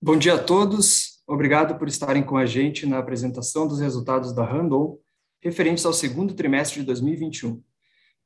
[0.00, 1.24] Bom dia a todos.
[1.26, 4.96] Obrigado por estarem com a gente na apresentação dos resultados da Randon
[5.42, 7.60] referentes ao segundo trimestre de 2021.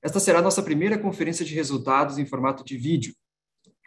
[0.02, 3.14] Esta será a nossa primeira conferência de resultados em formato de vídeo.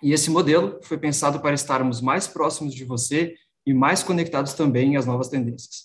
[0.02, 4.98] E esse modelo foi pensado para estarmos mais próximos de você e mais conectados também
[4.98, 5.84] às novas tendências.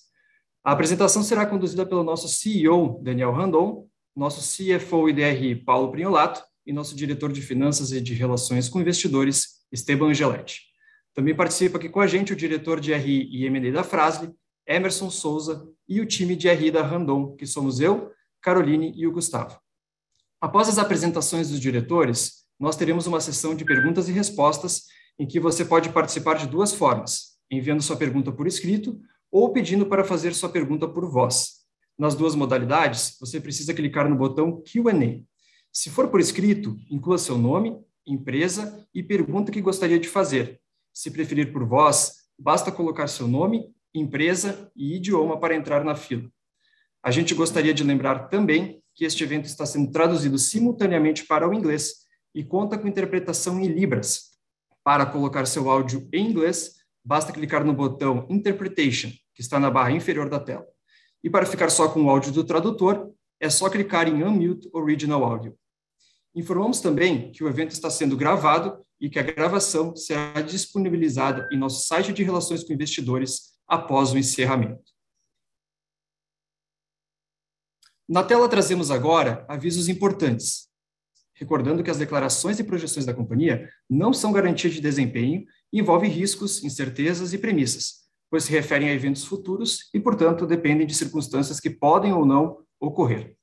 [0.64, 6.42] A apresentação será conduzida pelo nosso CEO, Daniel Randon, nosso CFO e DRI, Paulo Priolato,
[6.66, 10.69] e nosso diretor de Finanças e de Relações com Investidores, Esteban Angeletti.
[11.14, 14.32] Também participa aqui com a gente o diretor de RI e M&A da Frasle,
[14.66, 19.12] Emerson Souza, e o time de RI da Randon, que somos eu, Caroline e o
[19.12, 19.60] Gustavo.
[20.40, 24.84] Após as apresentações dos diretores, nós teremos uma sessão de perguntas e respostas
[25.18, 29.86] em que você pode participar de duas formas, enviando sua pergunta por escrito ou pedindo
[29.86, 31.60] para fazer sua pergunta por voz.
[31.98, 35.22] Nas duas modalidades, você precisa clicar no botão Q&A.
[35.72, 40.60] Se for por escrito, inclua seu nome, empresa e pergunta que gostaria de fazer,
[41.00, 46.30] se preferir por voz, basta colocar seu nome, empresa e idioma para entrar na fila.
[47.02, 51.54] A gente gostaria de lembrar também que este evento está sendo traduzido simultaneamente para o
[51.54, 52.00] inglês
[52.34, 54.32] e conta com interpretação em Libras.
[54.84, 59.92] Para colocar seu áudio em inglês, basta clicar no botão Interpretation, que está na barra
[59.92, 60.66] inferior da tela.
[61.24, 63.10] E para ficar só com o áudio do tradutor,
[63.40, 65.56] é só clicar em Unmute Original Audio.
[66.34, 71.56] Informamos também que o evento está sendo gravado e que a gravação será disponibilizada em
[71.56, 74.90] nosso site de relações com investidores após o encerramento.
[78.08, 80.68] Na tela trazemos agora avisos importantes,
[81.34, 86.10] recordando que as declarações e projeções da companhia não são garantia de desempenho e envolvem
[86.10, 91.60] riscos, incertezas e premissas, pois se referem a eventos futuros e, portanto, dependem de circunstâncias
[91.60, 93.36] que podem ou não ocorrer.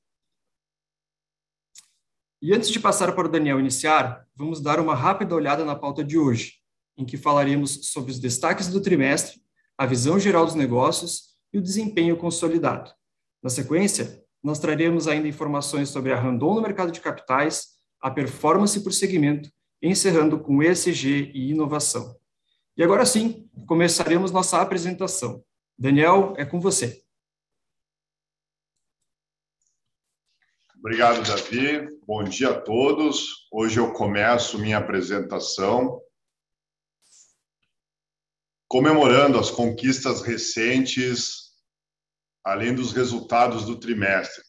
[2.40, 6.04] E antes de passar para o Daniel iniciar, vamos dar uma rápida olhada na pauta
[6.04, 6.54] de hoje,
[6.96, 9.40] em que falaremos sobre os destaques do trimestre,
[9.76, 12.92] a visão geral dos negócios e o desempenho consolidado.
[13.42, 18.80] Na sequência, nós traremos ainda informações sobre a Randon no mercado de capitais, a performance
[18.80, 19.50] por segmento,
[19.82, 22.16] encerrando com ESG e inovação.
[22.76, 25.42] E agora sim, começaremos nossa apresentação.
[25.76, 27.02] Daniel, é com você.
[30.78, 31.88] Obrigado, Davi.
[32.06, 33.48] Bom dia a todos.
[33.52, 36.00] Hoje eu começo minha apresentação
[38.68, 41.54] comemorando as conquistas recentes,
[42.44, 44.44] além dos resultados do trimestre,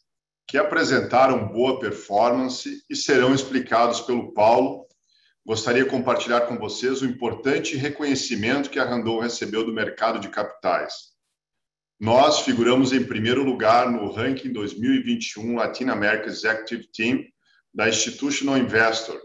[0.48, 4.86] que apresentaram boa performance e serão explicados pelo Paulo.
[5.44, 10.30] Gostaria de compartilhar com vocês o importante reconhecimento que a Randon recebeu do mercado de
[10.30, 10.94] capitais.
[12.00, 17.26] Nós figuramos em primeiro lugar no ranking 2021 Latin America Executive Team
[17.74, 19.20] da Institutional Investor,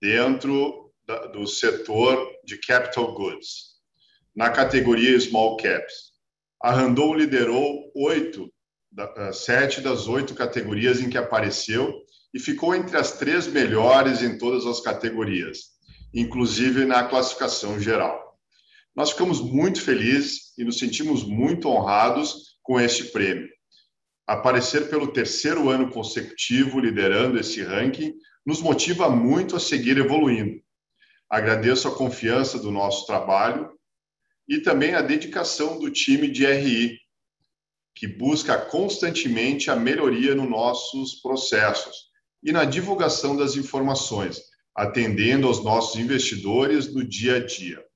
[0.00, 0.92] dentro
[1.32, 3.78] do setor de capital goods,
[4.32, 6.12] na categoria Small Caps.
[6.62, 8.48] A Randon liderou oito,
[8.96, 11.92] eh, sete das oito categorias em que apareceu
[12.32, 15.70] e ficou entre as três melhores em todas as categorias,
[16.14, 18.38] inclusive na classificação geral.
[18.94, 23.48] Nós ficamos muito felizes e nos sentimos muito honrados com este prêmio.
[24.26, 28.12] Aparecer pelo terceiro ano consecutivo liderando esse ranking
[28.44, 30.60] nos motiva muito a seguir evoluindo.
[31.30, 33.70] Agradeço a confiança do nosso trabalho
[34.48, 36.98] e também a dedicação do time de RI,
[37.94, 42.08] que busca constantemente a melhoria nos nossos processos
[42.42, 44.40] e na divulgação das informações,
[44.74, 47.87] atendendo aos nossos investidores no dia a dia.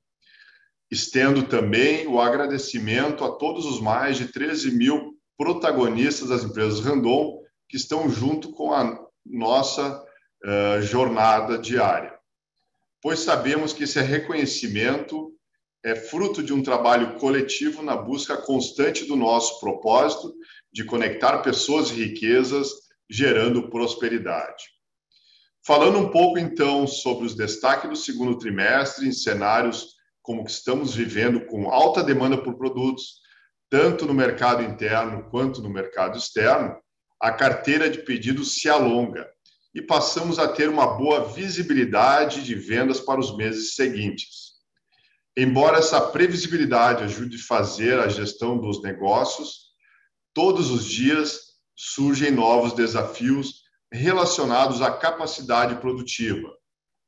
[0.93, 7.41] Estendo também o agradecimento a todos os mais de 13 mil protagonistas das empresas Randon
[7.67, 10.05] que estão junto com a nossa
[10.45, 12.15] uh, jornada diária.
[13.01, 15.33] Pois sabemos que esse reconhecimento
[15.83, 20.35] é fruto de um trabalho coletivo na busca constante do nosso propósito
[20.71, 22.69] de conectar pessoas e riquezas,
[23.09, 24.65] gerando prosperidade.
[25.67, 30.95] Falando um pouco, então, sobre os destaques do segundo trimestre em cenários como que estamos
[30.95, 33.21] vivendo com alta demanda por produtos,
[33.69, 36.77] tanto no mercado interno quanto no mercado externo,
[37.21, 39.29] a carteira de pedidos se alonga
[39.75, 44.53] e passamos a ter uma boa visibilidade de vendas para os meses seguintes.
[45.37, 49.73] Embora essa previsibilidade ajude a fazer a gestão dos negócios,
[50.35, 56.51] todos os dias surgem novos desafios relacionados à capacidade produtiva,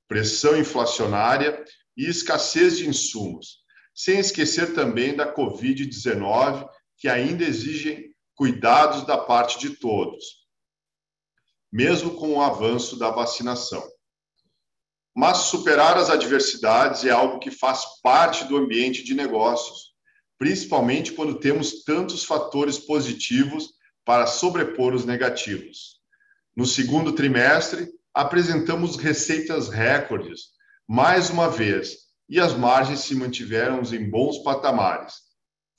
[0.09, 1.65] pressão inflacionária
[1.97, 3.59] e escassez de insumos,
[3.95, 6.69] sem esquecer também da Covid-19,
[6.99, 10.47] que ainda exigem cuidados da parte de todos,
[11.73, 13.85] mesmo com o avanço da vacinação.
[15.15, 19.95] Mas superar as adversidades é algo que faz parte do ambiente de negócios,
[20.37, 23.75] principalmente quando temos tantos fatores positivos
[24.05, 26.01] para sobrepor os negativos.
[26.57, 30.51] No segundo trimestre, apresentamos receitas recordes,
[30.89, 35.15] mais uma vez, e as margens se mantiveram em bons patamares,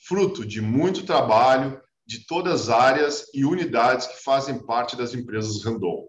[0.08, 5.64] fruto de muito trabalho de todas as áreas e unidades que fazem parte das empresas
[5.64, 6.08] Randon.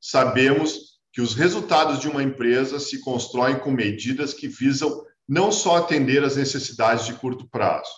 [0.00, 5.76] Sabemos que os resultados de uma empresa se constroem com medidas que visam não só
[5.76, 7.90] atender às necessidades de curto prazo,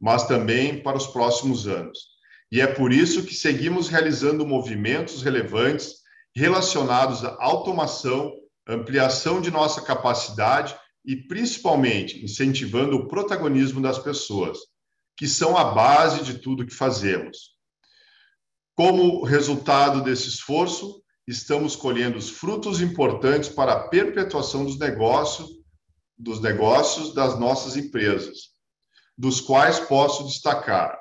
[0.00, 2.16] mas também para os próximos anos.
[2.50, 5.96] E é por isso que seguimos realizando movimentos relevantes
[6.34, 8.32] relacionados à automação,
[8.66, 14.58] ampliação de nossa capacidade e, principalmente, incentivando o protagonismo das pessoas,
[15.16, 17.56] que são a base de tudo que fazemos.
[18.74, 25.48] Como resultado desse esforço, estamos colhendo os frutos importantes para a perpetuação dos negócios,
[26.18, 28.50] dos negócios das nossas empresas,
[29.16, 30.98] dos quais posso destacar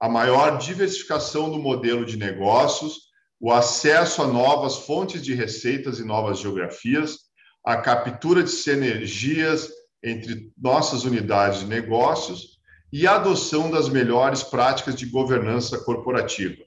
[0.00, 3.07] a maior diversificação do modelo de negócios,
[3.40, 7.18] o acesso a novas fontes de receitas e novas geografias,
[7.64, 9.68] a captura de sinergias
[10.02, 12.58] entre nossas unidades de negócios
[12.92, 16.64] e a adoção das melhores práticas de governança corporativa.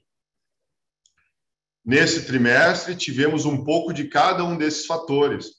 [1.84, 5.50] Nesse trimestre, tivemos um pouco de cada um desses fatores,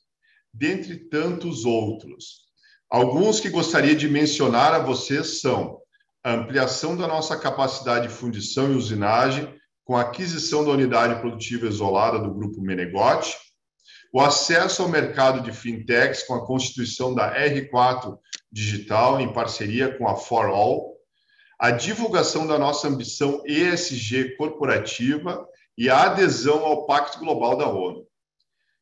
[0.54, 2.44] dentre tantos outros.
[2.90, 5.80] Alguns que gostaria de mencionar a vocês são
[6.24, 11.68] a ampliação da nossa capacidade de fundição e usinagem com a aquisição da unidade produtiva
[11.68, 13.36] isolada do Grupo Menegote,
[14.14, 18.18] o acesso ao mercado de fintechs com a constituição da R4
[18.52, 20.94] Digital em parceria com a For All,
[21.60, 25.44] a divulgação da nossa ambição ESG corporativa
[25.76, 28.06] e a adesão ao Pacto Global da ONU.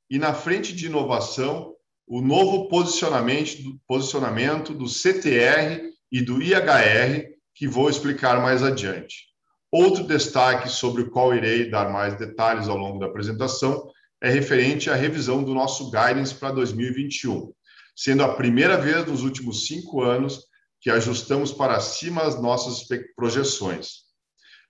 [0.10, 1.74] E na frente de inovação,
[2.06, 5.82] o novo posicionamento, posicionamento do CTR
[6.12, 9.31] e do IHR, que vou explicar mais adiante.
[9.72, 13.90] Outro destaque sobre o qual irei dar mais detalhes ao longo da apresentação
[14.22, 17.54] é referente à revisão do nosso guidance para 2021,
[17.96, 20.44] sendo a primeira vez nos últimos cinco anos
[20.82, 22.86] que ajustamos para cima as nossas
[23.16, 24.02] projeções.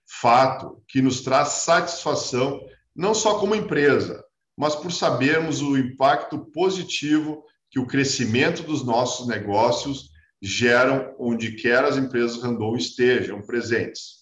[0.06, 2.62] Fato que nos traz satisfação
[2.96, 4.24] não só como empresa,
[4.56, 11.84] mas por sabermos o impacto positivo que o crescimento dos nossos negócios geram onde quer
[11.84, 14.21] as empresas Randon estejam presentes.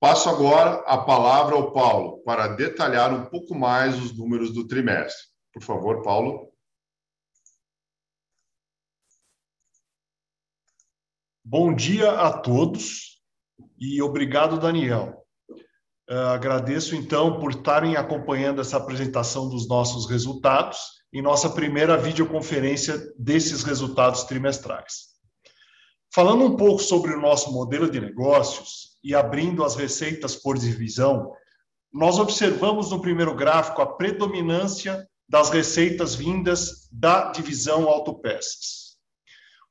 [0.00, 5.26] Passo agora a palavra ao Paulo para detalhar um pouco mais os números do trimestre.
[5.52, 6.52] Por favor, Paulo.
[11.44, 13.20] Bom dia a todos
[13.76, 15.26] e obrigado, Daniel.
[16.08, 20.78] Uh, agradeço, então, por estarem acompanhando essa apresentação dos nossos resultados
[21.12, 25.08] em nossa primeira videoconferência desses resultados trimestrais.
[26.14, 31.32] Falando um pouco sobre o nosso modelo de negócios, e abrindo as receitas por divisão,
[31.92, 38.96] nós observamos no primeiro gráfico a predominância das receitas vindas da divisão autopeças.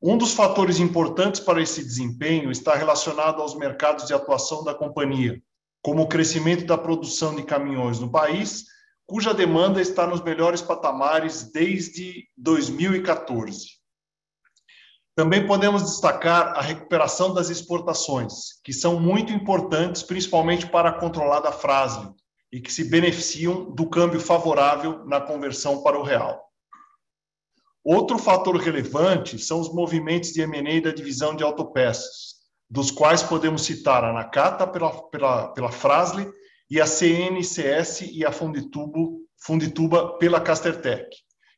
[0.02, 5.42] Um dos fatores importantes para esse desempenho está relacionado aos mercados de atuação da companhia,
[5.82, 8.66] como o crescimento da produção de caminhões no país,
[9.08, 13.77] cuja demanda está nos melhores patamares desde 2014.
[15.18, 21.52] Também podemos destacar a recuperação das exportações, que são muito importantes, principalmente para a controlada
[21.52, 22.08] frase,
[22.52, 26.40] e que se beneficiam do câmbio favorável na conversão para o real.
[27.84, 32.36] Outro fator relevante são os movimentos de M&A da divisão de autopeças,
[32.70, 36.32] dos quais podemos citar a Nakata pela, pela, pela Frasle
[36.70, 41.10] e a CNCS e a Fundituba pela Castertech,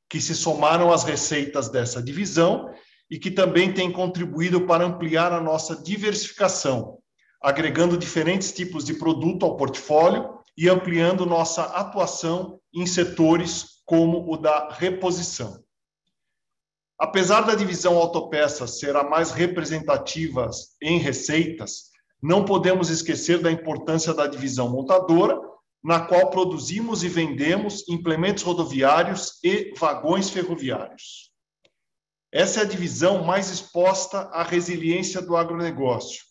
[0.10, 2.74] que se somaram às receitas dessa divisão
[3.10, 7.00] e que também tem contribuído para ampliar a nossa diversificação,
[7.42, 14.38] agregando diferentes tipos de produto ao portfólio e ampliando nossa atuação em setores como o
[14.38, 15.63] da reposição.
[17.00, 20.50] Apesar da divisão autopeças ser a mais representativa
[20.82, 21.89] em receitas,
[22.22, 25.39] não podemos esquecer da importância da divisão montadora,
[25.82, 31.29] na qual produzimos e vendemos implementos rodoviários e vagões ferroviários.
[32.32, 36.22] Essa é a divisão mais exposta à resiliência do agronegócio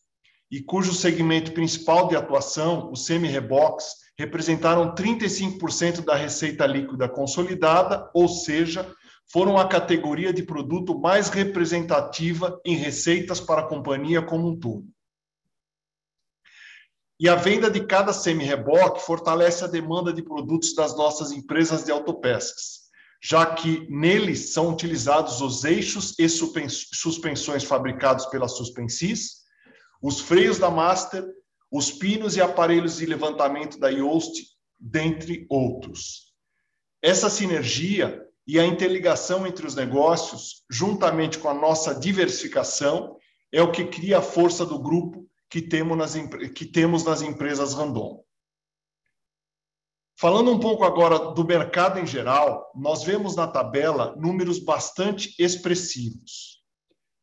[0.50, 3.87] e cujo segmento principal de atuação, os semi-reboques,
[4.17, 8.95] representaram 35% da receita líquida consolidada, ou seja,
[9.31, 14.87] foram a categoria de produto mais representativa em receitas para a companhia como um todo.
[17.21, 21.90] E a venda de cada semi-reboque fortalece a demanda de produtos das nossas empresas de
[21.90, 22.88] autopeças
[23.20, 29.38] já que neles são utilizados os eixos e suspensões fabricados pela Suspensis,
[30.00, 31.26] os freios da Master,
[31.70, 34.46] os pinos e aparelhos de levantamento da Yoast,
[34.78, 36.32] dentre outros.
[37.02, 43.16] Essa sinergia e a interligação entre os negócios, juntamente com a nossa diversificação,
[43.52, 46.14] é o que cria a força do grupo que temos nas,
[46.54, 48.22] que temos nas empresas Randon.
[50.20, 56.60] Falando um pouco agora do mercado em geral, nós vemos na tabela números bastante expressivos.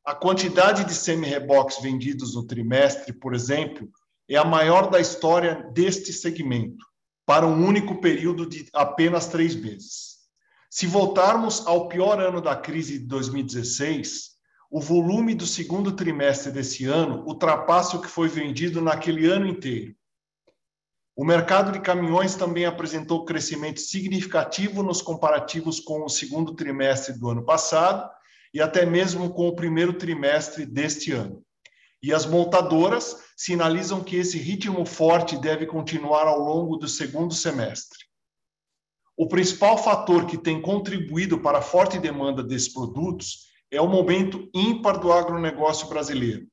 [0.06, 3.90] A quantidade de semi-reboques vendidos no trimestre, por exemplo,
[4.30, 6.86] é a maior da história deste segmento,
[7.26, 10.16] para um único período de apenas três meses.
[10.70, 14.36] Se voltarmos ao pior ano da crise de 2016,
[14.72, 19.94] o volume do segundo trimestre desse ano ultrapassa o que foi vendido naquele ano inteiro.
[21.18, 27.30] O mercado de caminhões também apresentou crescimento significativo nos comparativos com o segundo trimestre do
[27.30, 28.10] ano passado
[28.54, 31.42] e até mesmo com o primeiro trimestre deste ano.
[32.04, 38.00] E as montadoras sinalizam que esse ritmo forte deve continuar ao longo do segundo semestre.
[39.16, 44.50] O principal fator que tem contribuído para a forte demanda desses produtos é o momento
[44.54, 46.46] ímpar do agronegócio brasileiro.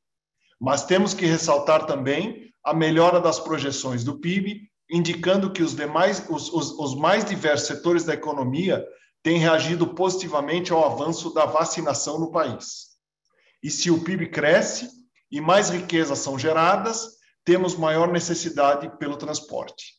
[0.61, 6.25] Mas temos que ressaltar também a melhora das projeções do PIB, indicando que os, demais,
[6.29, 8.85] os, os, os mais diversos setores da economia
[9.23, 12.93] têm reagido positivamente ao avanço da vacinação no país.
[13.63, 14.89] E se o PIB cresce
[15.31, 19.95] e mais riquezas são geradas, temos maior necessidade pelo transporte.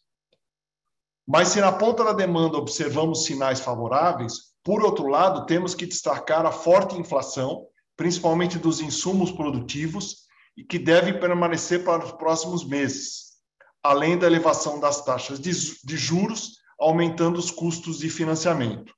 [1.25, 6.46] Mas se na ponta da demanda observamos sinais favoráveis, por outro lado, temos que destacar
[6.46, 7.65] a forte inflação,
[7.96, 10.24] principalmente dos insumos produtivos,
[10.55, 13.33] e que deve permanecer para os próximos meses,
[13.81, 18.93] além da elevação das taxas de, juros, aumentando os custos de financiamento.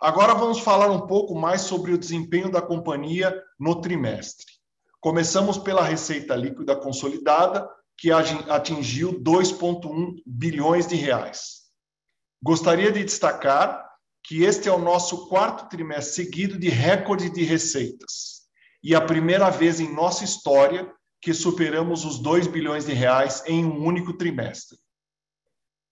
[0.00, 4.46] Agora vamos falar um pouco mais sobre o desempenho da companhia no trimestre.
[5.00, 11.62] Começamos pela receita líquida consolidada, que atingiu 2,1 bilhões de reais.
[12.40, 13.88] Gostaria de destacar
[14.22, 18.37] que este é o nosso quarto trimestre seguido de recorde de receitas
[18.82, 23.64] e a primeira vez em nossa história que superamos os 2 bilhões de reais em
[23.64, 24.78] um único trimestre.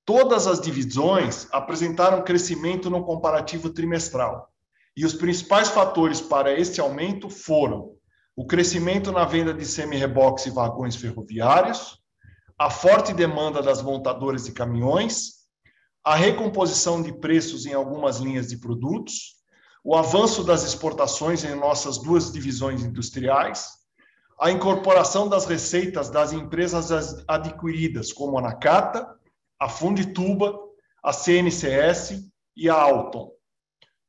[0.04, 4.48] Todas as divisões apresentaram crescimento no comparativo trimestral,
[4.96, 7.96] e os principais fatores para este aumento foram
[8.36, 11.98] o crescimento na venda de semi-reboques e vagões ferroviários,
[12.58, 15.36] a forte demanda das montadoras de caminhões,
[16.04, 19.35] a recomposição de preços em algumas linhas de produtos,
[19.86, 23.68] o avanço das exportações em nossas duas divisões industriais,
[24.40, 29.08] a incorporação das receitas das empresas adquiridas, como a Nakata,
[29.60, 30.58] a Fundituba,
[31.04, 33.30] a CNCS e a Alton,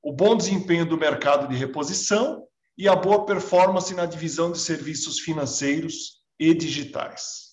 [0.02, 2.44] o bom desempenho do mercado de reposição
[2.76, 7.47] e a boa performance na divisão de serviços financeiros e digitais.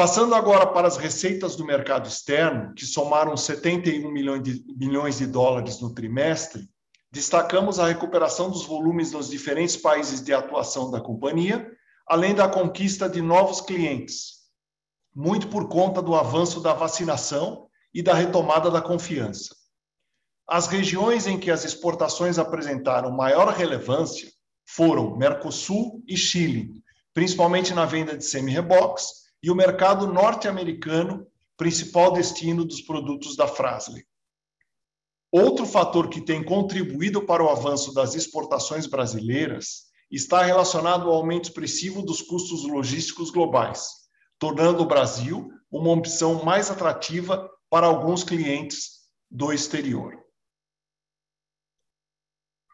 [0.00, 5.26] Passando agora para as receitas do mercado externo, que somaram 71 milhões de, milhões de
[5.26, 6.66] dólares no trimestre,
[7.12, 11.70] destacamos a recuperação dos volumes nos diferentes países de atuação da companhia,
[12.06, 14.36] além da conquista de novos clientes,
[15.14, 19.54] muito por conta do avanço da vacinação e da retomada da confiança.
[20.48, 24.32] As regiões em que as exportações apresentaram maior relevância
[24.64, 26.72] foram Mercosul e Chile,
[27.12, 34.04] principalmente na venda de semi-reboques, e o mercado norte-americano, principal destino dos produtos da Frasley.
[35.32, 41.44] Outro fator que tem contribuído para o avanço das exportações brasileiras está relacionado ao aumento
[41.44, 43.90] expressivo dos custos logísticos globais,
[44.38, 50.18] tornando o Brasil uma opção mais atrativa para alguns clientes do exterior.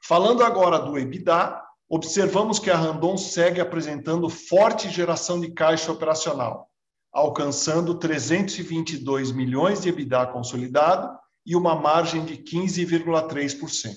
[0.02, 6.68] Falando agora do EBITDA, observamos que a Randon segue apresentando forte geração de caixa operacional,
[7.12, 13.94] alcançando 322 milhões de EBITDA consolidado e uma margem de 15,3%.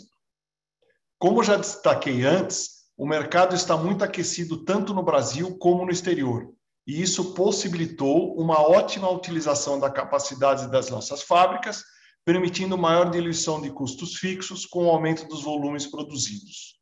[1.17, 6.47] Como já destaquei antes, o mercado está muito aquecido tanto no Brasil como no exterior,
[6.85, 11.83] e isso possibilitou uma ótima utilização da capacidade das nossas fábricas,
[12.23, 16.78] permitindo maior diluição de custos fixos com o aumento dos volumes produzidos.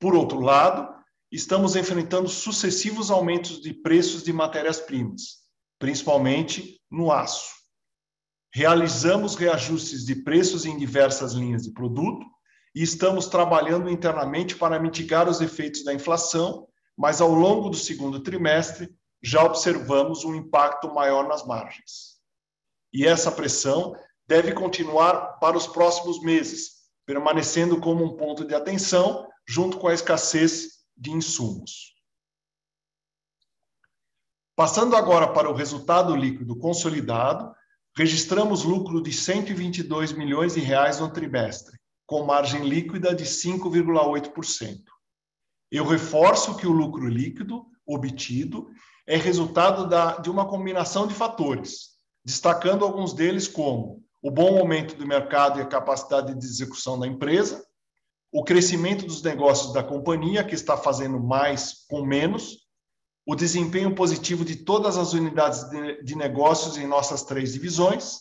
[0.00, 0.94] Por outro lado,
[1.30, 5.38] estamos enfrentando sucessivos aumentos de preços de matérias-primas,
[5.78, 7.52] principalmente no aço.
[8.54, 12.24] Realizamos reajustes de preços em diversas linhas de produto
[12.74, 18.20] e estamos trabalhando internamente para mitigar os efeitos da inflação, mas ao longo do segundo
[18.20, 18.88] trimestre
[19.22, 22.18] já observamos um impacto maior nas margens.
[22.90, 23.94] e essa pressão
[24.26, 29.94] deve continuar para os próximos meses, permanecendo como um ponto de atenção junto com a
[29.94, 31.94] escassez de insumos.
[34.54, 37.54] Passando agora para o resultado líquido consolidado,
[37.96, 44.82] registramos lucro de 122 milhões de reais no trimestre, com margem líquida de 5,8%.
[45.70, 48.68] Eu reforço que o lucro líquido obtido
[49.06, 54.96] é resultado da, de uma combinação de fatores, destacando alguns deles como o bom aumento
[54.96, 57.64] do mercado e a capacidade de execução da empresa,
[58.32, 62.68] o crescimento dos negócios da companhia, que está fazendo mais com menos,
[63.26, 65.68] o desempenho positivo de todas as unidades
[66.02, 68.20] de, negócios em nossas três divisões,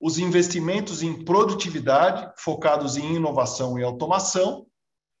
[0.00, 4.66] os investimentos em produtividade, focados em inovação e automação,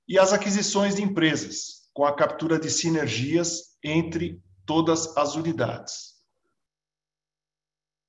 [0.08, 6.15] e as aquisições de empresas, com a captura de sinergias entre todas as unidades.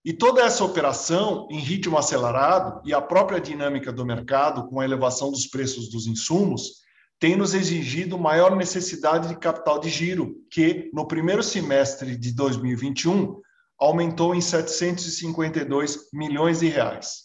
[0.07, 4.85] E toda essa operação em ritmo acelerado e a própria dinâmica do mercado com a
[4.85, 6.75] elevação dos preços dos insumos
[7.19, 13.35] tem nos exigido maior necessidade de capital de giro, que no primeiro semestre de 2021
[13.77, 17.23] aumentou em 752 milhões de reais.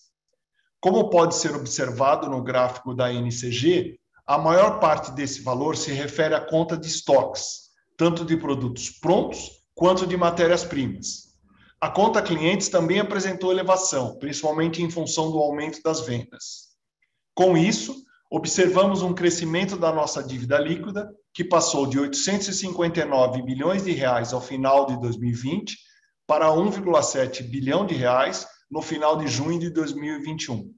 [0.80, 6.34] Como pode ser observado no gráfico da NCG, a maior parte desse valor se refere
[6.34, 11.31] à conta de estoques, tanto de produtos prontos quanto de matérias-primas.
[11.82, 16.68] A conta clientes também apresentou elevação, principalmente em função do aumento das vendas.
[17.34, 23.90] Com isso, observamos um crescimento da nossa dívida líquida, que passou de 859 bilhões de
[23.90, 25.76] reais ao final de 2020
[26.24, 30.72] para 1,7 bilhão de reais no final de junho de 2021.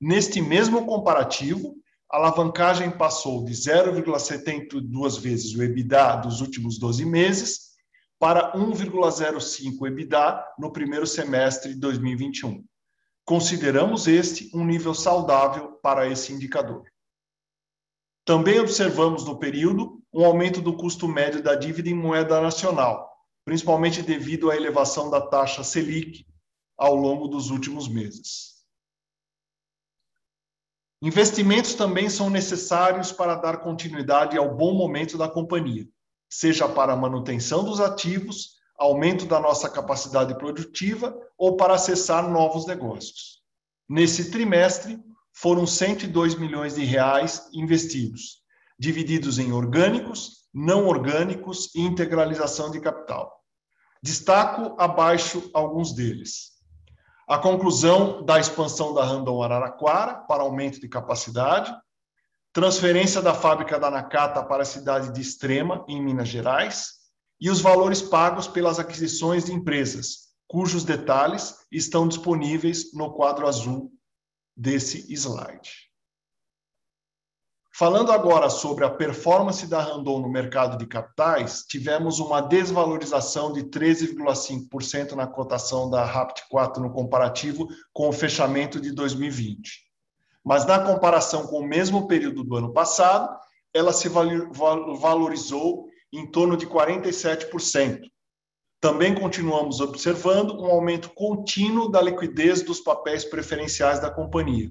[0.00, 1.74] Neste mesmo comparativo,
[2.08, 7.71] a alavancagem passou de 0,72 vezes o EBITDA dos últimos 12 meses
[8.22, 12.64] para 1,05 EBITDA no primeiro semestre de 2021.
[13.24, 16.84] Consideramos este um nível saudável para esse indicador.
[18.24, 23.12] Também observamos no período um aumento do custo médio da dívida em moeda nacional,
[23.44, 26.24] principalmente devido à elevação da taxa Selic
[26.78, 28.64] ao longo dos últimos meses.
[31.02, 35.88] Investimentos também são necessários para dar continuidade ao bom momento da companhia,
[36.32, 42.66] seja para a manutenção dos ativos, aumento da nossa capacidade produtiva ou para acessar novos
[42.66, 43.42] negócios.
[43.86, 44.98] Nesse trimestre,
[45.34, 48.38] foram 102 milhões de reais investidos,
[48.78, 53.30] divididos em orgânicos, não orgânicos e integralização de capital.
[54.02, 56.52] Destaco abaixo alguns deles.
[57.28, 61.70] A conclusão da expansão da Randon Araraquara para aumento de capacidade,
[62.52, 67.00] transferência da fábrica da Nakata para a cidade de Extrema, em Minas Gerais,
[67.40, 73.90] e os valores pagos pelas aquisições de empresas, cujos detalhes estão disponíveis no quadro azul
[74.56, 75.90] desse slide.
[77.74, 83.62] Falando agora sobre a performance da Randon no mercado de capitais, tivemos uma desvalorização de
[83.64, 89.91] 13,5% na cotação da Rapt 4 no comparativo com o fechamento de 2020.
[90.44, 93.36] Mas na comparação com o mesmo período do ano passado,
[93.72, 98.00] ela se valorizou em torno de 47%.
[98.80, 104.70] Também continuamos observando um aumento contínuo da liquidez dos papéis preferenciais da companhia,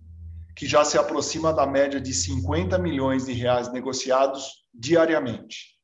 [0.56, 5.78] que já se aproxima da média de 50 milhões de reais negociados diariamente.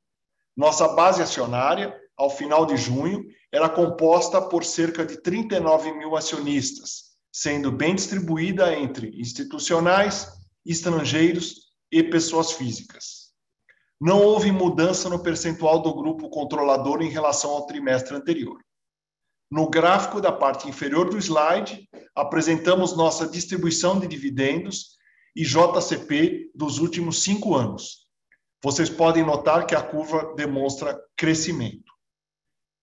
[0.55, 7.06] Nossa base acionária, ao final de junho, era composta por cerca de 39 mil acionistas,
[7.31, 10.27] sendo bem distribuída entre institucionais,
[10.65, 13.27] estrangeiros e pessoas físicas
[13.99, 18.59] não houve mudança no percentual do grupo controlador em relação ao trimestre anterior.
[19.49, 24.97] No gráfico da parte inferior do slide, apresentamos nossa distribuição de dividendos
[25.35, 28.07] e JCP dos últimos cinco anos.
[28.63, 31.91] Vocês podem notar que a curva demonstra crescimento.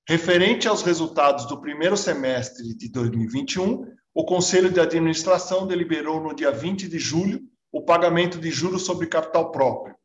[0.09, 6.53] Referente aos resultados do primeiro semestre de 2021, o Conselho de Administração deliberou no dia
[6.53, 9.97] 20 de julho o pagamento de juros sobre capital próprio,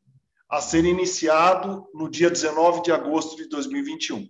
[0.49, 4.27] a ser iniciado no dia 19 de agosto de 2021.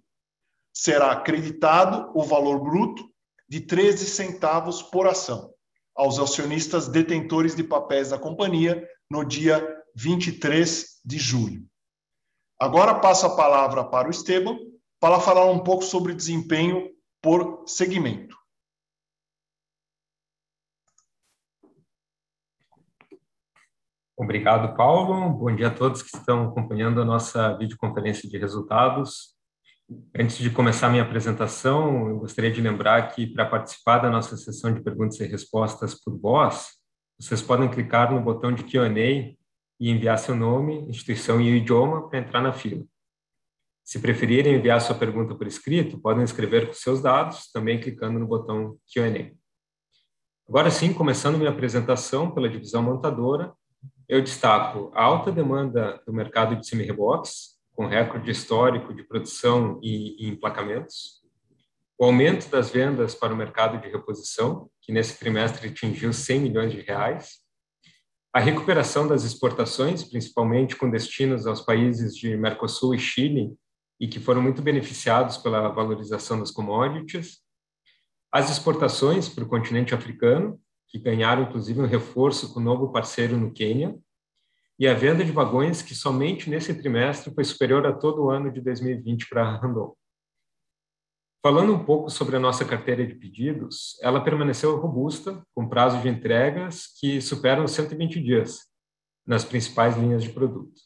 [0.73, 3.09] Será acreditado o valor bruto
[3.47, 5.53] de 13 centavos por ação
[5.95, 9.65] aos acionistas detentores de papéis da companhia no dia
[9.95, 11.65] 23 de julho.
[12.59, 14.57] Agora passo a palavra para o Esteban
[14.99, 16.89] para falar um pouco sobre desempenho
[17.21, 18.38] por segmento.
[24.19, 25.29] Obrigado, Paulo.
[25.29, 29.33] Bom dia a todos que estão acompanhando a nossa videoconferência de resultados.
[30.13, 34.73] Antes de começar minha apresentação, eu gostaria de lembrar que para participar da nossa sessão
[34.73, 36.67] de perguntas e respostas por voz,
[37.17, 39.35] vocês podem clicar no botão de Q&A e
[39.79, 42.83] enviar seu nome, instituição e idioma para entrar na fila.
[43.85, 48.27] Se preferirem enviar sua pergunta por escrito, podem escrever com seus dados, também clicando no
[48.27, 49.31] botão Q&A.
[50.45, 53.53] Agora sim, começando minha apresentação pela divisão montadora,
[54.09, 60.25] eu destaco a alta demanda do mercado de semi-reboques, com recorde histórico de produção e,
[60.25, 61.19] e emplacamentos,
[61.97, 66.71] o aumento das vendas para o mercado de reposição, que nesse trimestre atingiu 100 milhões
[66.71, 67.39] de reais,
[68.33, 73.53] a recuperação das exportações, principalmente com destinos aos países de Mercosul e Chile,
[73.99, 77.39] e que foram muito beneficiados pela valorização das commodities.
[78.31, 83.37] As exportações para o continente africano, que ganharam inclusive um reforço com o novo parceiro
[83.37, 83.95] no Quênia,
[84.79, 88.51] e a venda de vagões que somente nesse trimestre foi superior a todo o ano
[88.51, 89.93] de 2020 para a Randon.
[91.41, 96.09] Falando um pouco sobre a nossa carteira de pedidos, ela permaneceu robusta, com prazo de
[96.09, 98.67] entregas que superam 120 dias
[99.25, 100.81] nas principais linhas de produto.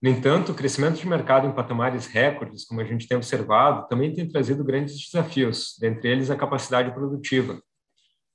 [0.00, 4.12] No entanto, o crescimento de mercado em patamares recordes, como a gente tem observado, também
[4.14, 7.58] tem trazido grandes desafios, dentre eles a capacidade produtiva.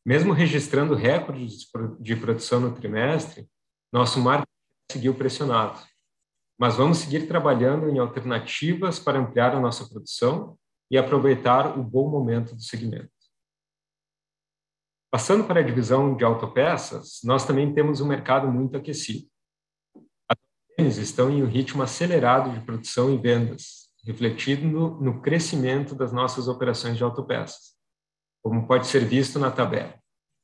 [0.10, 1.68] Mesmo registrando recordes
[2.00, 3.48] de produção no trimestre,
[3.94, 4.50] nosso marketing
[4.92, 5.80] seguiu pressionado.
[6.58, 10.58] Mas vamos seguir trabalhando em alternativas para ampliar a nossa produção
[10.90, 13.12] e aproveitar o bom momento do segmento.
[15.12, 19.30] Passando para a divisão de autopeças, nós também temos um mercado muito aquecido
[20.98, 26.48] estão em um ritmo acelerado de produção e vendas, refletindo no, no crescimento das nossas
[26.48, 27.76] operações de autopeças,
[28.42, 29.99] como pode ser visto na tabela,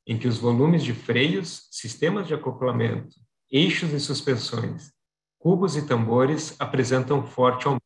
[0.06, 3.16] em que os volumes de freios, sistemas de acoplamento,
[3.50, 4.92] eixos e suspensões,
[5.38, 7.82] cubos e tambores apresentam forte aumento.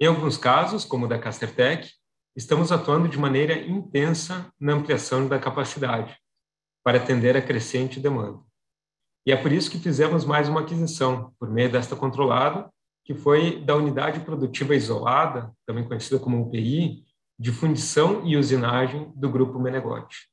[0.00, 1.92] Em alguns casos, como o da Castertech,
[2.36, 6.16] estamos atuando de maneira intensa na ampliação da capacidade,
[6.84, 8.40] para atender a crescente demanda.
[9.26, 12.70] E é por isso que fizemos mais uma aquisição, por meio desta controlada,
[13.04, 17.04] que foi da unidade produtiva isolada, também conhecida como UPI,
[17.38, 20.28] de fundição e usinagem do Grupo Menegote.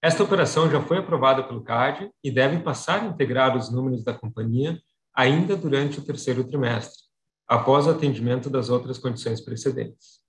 [0.00, 4.14] Esta operação já foi aprovada pelo CAD e deve passar a integrar os números da
[4.14, 4.80] companhia
[5.12, 7.02] ainda durante o terceiro trimestre,
[7.48, 10.20] após o atendimento das outras condições precedentes.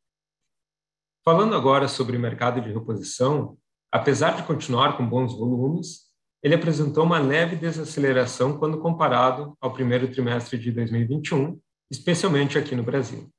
[1.24, 3.56] Falando agora sobre o mercado de reposição,
[3.92, 6.10] apesar de continuar com bons volumes,
[6.42, 11.60] ele apresentou uma leve desaceleração quando comparado ao primeiro trimestre de 2021,
[11.92, 13.30] especialmente aqui no Brasil.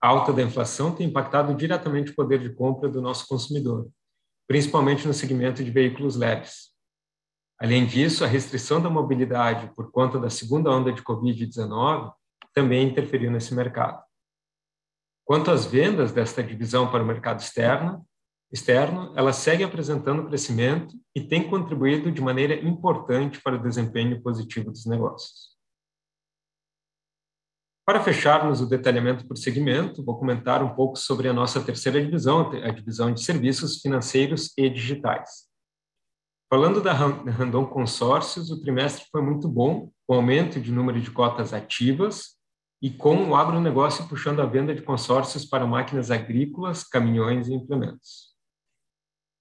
[0.00, 3.90] A alta da inflação tem impactado diretamente o poder de compra do nosso consumidor,
[4.46, 6.70] principalmente no segmento de veículos leves.
[7.58, 12.12] Além disso, a restrição da mobilidade por conta da segunda onda de Covid-19
[12.54, 14.02] também interferiu nesse mercado.
[15.24, 18.06] Quanto às vendas desta divisão para o mercado externo,
[18.52, 24.70] externo, ela segue apresentando crescimento e tem contribuído de maneira importante para o desempenho positivo
[24.70, 25.55] dos negócios.
[27.86, 32.50] Para fecharmos o detalhamento por segmento, vou comentar um pouco sobre a nossa terceira divisão,
[32.50, 35.46] a divisão de serviços financeiros e digitais.
[36.52, 41.54] Falando da Randon Consórcios, o trimestre foi muito bom, com aumento de número de cotas
[41.54, 42.36] ativas
[42.82, 48.34] e com o agronegócio puxando a venda de consórcios para máquinas agrícolas, caminhões e implementos.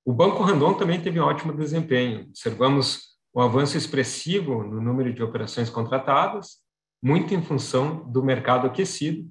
[0.06, 2.28] O Banco Randon também teve um ótimo desempenho.
[2.28, 6.64] Observamos um avanço expressivo no número de operações contratadas,
[7.02, 9.30] muito em função do mercado aquecido,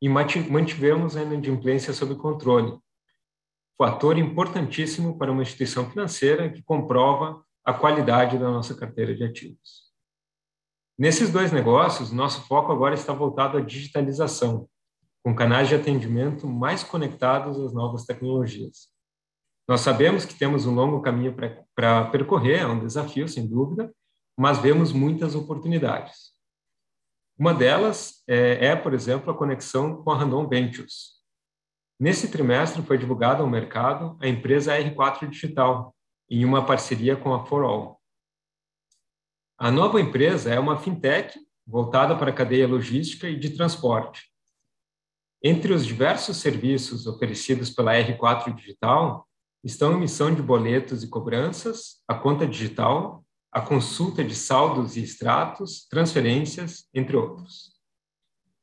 [0.00, 2.76] e mantivemos a inadimplência sob controle,
[3.78, 9.92] fator importantíssimo para uma instituição financeira que comprova a qualidade da nossa carteira de ativos.
[10.98, 14.68] Nesses dois negócios, nosso foco agora está voltado à digitalização,
[15.24, 18.88] com canais de atendimento mais conectados às novas tecnologias.
[19.68, 21.34] Nós sabemos que temos um longo caminho
[21.74, 23.94] para percorrer, é um desafio, sem dúvida,
[24.36, 26.31] mas vemos muitas oportunidades.
[27.42, 31.20] Uma delas é, é, por exemplo, a conexão com a Randon Ventures.
[31.98, 35.92] Nesse trimestre foi divulgada ao mercado a empresa R4 Digital,
[36.30, 38.00] em uma parceria com a For All.
[39.58, 44.32] A nova empresa é uma fintech voltada para a cadeia logística e de transporte.
[45.42, 49.28] Entre os diversos serviços oferecidos pela R4 Digital,
[49.64, 53.21] estão emissão de boletos e cobranças, a conta digital,
[53.52, 57.70] a consulta de saldos e extratos, transferências, entre outros.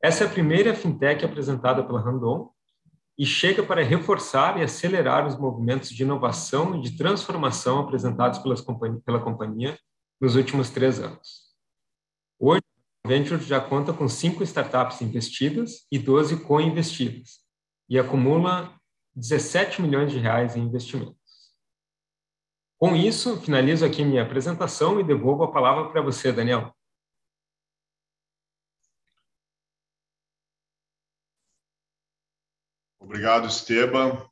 [0.01, 2.49] Essa é a primeira fintech apresentada pela Randon
[3.15, 9.19] e chega para reforçar e acelerar os movimentos de inovação e de transformação apresentados pela
[9.19, 9.77] companhia
[10.19, 11.49] nos últimos três anos.
[12.39, 12.63] Hoje,
[13.05, 17.39] Venture já conta com cinco startups investidas e 12 co-investidas
[17.89, 18.73] e acumula
[19.15, 21.18] 17 milhões de reais em investimentos.
[22.79, 26.73] Com isso, finalizo aqui minha apresentação e devolvo a palavra para você, Daniel.
[32.97, 34.25] Obrigado, Esteban.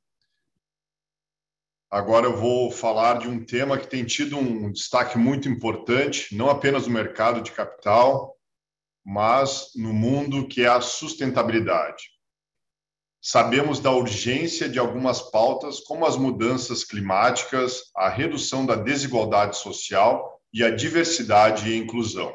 [1.91, 6.49] Agora eu vou falar de um tema que tem tido um destaque muito importante, não
[6.49, 8.37] apenas no mercado de capital,
[9.05, 12.16] mas no mundo que é a sustentabilidade.
[13.29, 20.41] Sabemos da urgência de algumas pautas, como as mudanças climáticas, a redução da desigualdade social
[20.53, 22.33] e a diversidade e inclusão.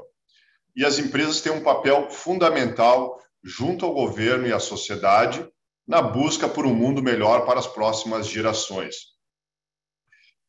[0.77, 5.49] E as empresas têm um papel fundamental junto ao governo e à sociedade
[5.89, 8.97] na busca por um mundo melhor para as próximas gerações.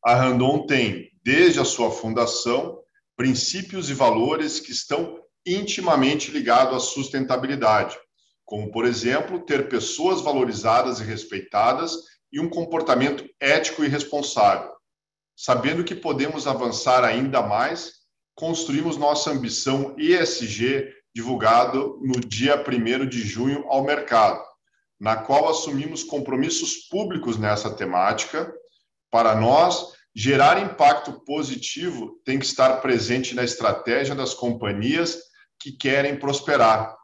[0.04, 2.82] A Randon tem, desde a sua fundação,
[3.16, 7.96] princípios e valores que estão intimamente ligados à sustentabilidade,
[8.44, 11.92] como, por exemplo, ter pessoas valorizadas e respeitadas
[12.32, 14.70] e um comportamento ético e responsável.
[15.36, 17.92] Sabendo que podemos avançar ainda mais,
[18.34, 24.42] construímos nossa ambição ESG divulgado no dia 1 de junho ao mercado,
[25.00, 28.52] na qual assumimos compromissos públicos nessa temática.
[29.10, 35.18] Para nós, gerar impacto positivo tem que estar presente na estratégia das companhias
[35.58, 36.96] que querem prosperar,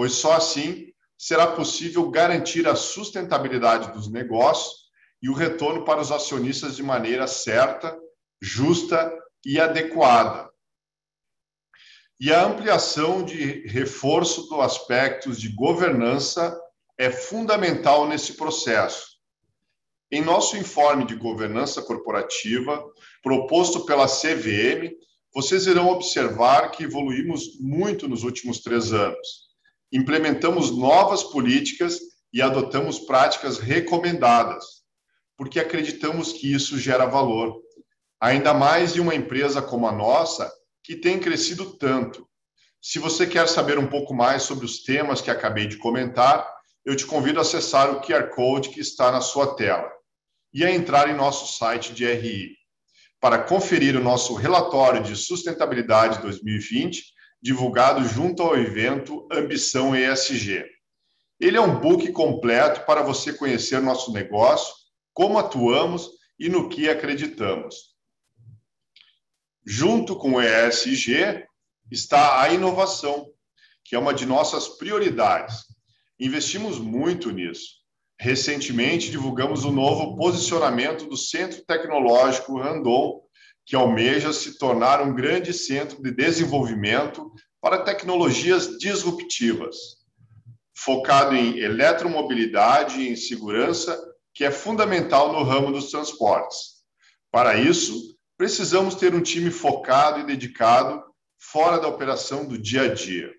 [0.00, 4.88] pois só assim será possível garantir a sustentabilidade dos negócios
[5.22, 7.94] e o retorno para os acionistas de maneira certa,
[8.40, 9.12] justa
[9.44, 10.48] e adequada.
[12.18, 16.58] E a ampliação de reforço dos aspectos de governança
[16.96, 19.06] é fundamental nesse processo.
[20.10, 22.82] Em nosso informe de governança corporativa,
[23.22, 24.96] proposto pela CVM,
[25.34, 29.49] vocês irão observar que evoluímos muito nos últimos três anos.
[29.92, 31.98] Implementamos novas políticas
[32.32, 34.64] e adotamos práticas recomendadas,
[35.36, 37.60] porque acreditamos que isso gera valor,
[38.20, 40.50] ainda mais em uma empresa como a nossa,
[40.84, 42.28] que tem crescido tanto.
[42.80, 46.46] Se você quer saber um pouco mais sobre os temas que acabei de comentar,
[46.84, 49.90] eu te convido a acessar o QR Code que está na sua tela
[50.52, 52.56] e a entrar em nosso site de RI
[53.20, 57.04] para conferir o nosso relatório de sustentabilidade 2020,
[57.42, 60.64] divulgado junto ao evento Ambição ESG.
[61.38, 64.74] Ele é um book completo para você conhecer nosso negócio,
[65.12, 67.96] como atuamos e no que acreditamos.
[69.66, 71.46] Junto com o ESG
[71.90, 73.26] está a inovação,
[73.84, 75.70] que é uma de nossas prioridades
[76.20, 77.80] Investimos muito nisso.
[78.18, 83.22] Recentemente, divulgamos o novo posicionamento do Centro Tecnológico Randon,
[83.70, 87.30] que almeja se tornar um grande centro de desenvolvimento
[87.60, 89.76] para tecnologias disruptivas,
[90.74, 93.96] focado em eletromobilidade e em segurança,
[94.34, 96.80] que é fundamental no ramo dos transportes.
[97.30, 97.94] Para isso,
[98.36, 101.00] precisamos ter um time focado e dedicado
[101.38, 103.30] fora da operação do dia a dia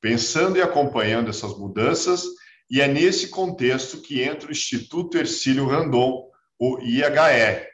[0.00, 2.22] pensando e acompanhando essas mudanças,
[2.70, 7.66] e é nesse contexto que entra o Instituto Ercílio Randon, o IHR.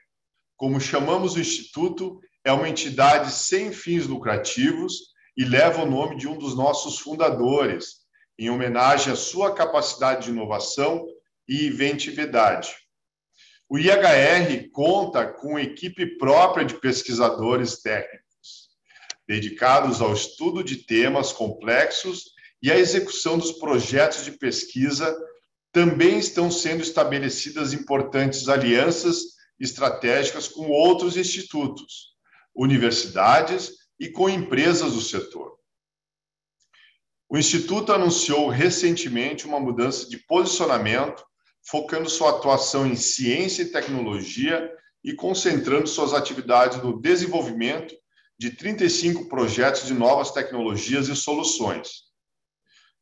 [0.56, 6.28] Como chamamos o Instituto, é uma entidade sem fins lucrativos e leva o nome de
[6.28, 8.04] um dos nossos fundadores,
[8.38, 11.06] em homenagem à sua capacidade de inovação
[11.48, 12.74] e inventividade.
[13.68, 18.24] O IHR conta com equipe própria de pesquisadores técnicos
[19.26, 25.14] dedicados ao estudo de temas complexos e à execução dos projetos de pesquisa,
[25.72, 32.14] também estão sendo estabelecidas importantes alianças estratégicas com outros institutos,
[32.54, 35.54] universidades e com empresas do setor.
[37.28, 41.24] O Instituto anunciou recentemente uma mudança de posicionamento,
[41.66, 44.70] focando sua atuação em ciência e tecnologia
[45.02, 47.94] e concentrando suas atividades no desenvolvimento
[48.38, 52.04] de 35 projetos de novas tecnologias e soluções.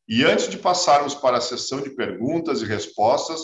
[0.09, 3.41] E antes de passarmos para a sessão de perguntas e respostas,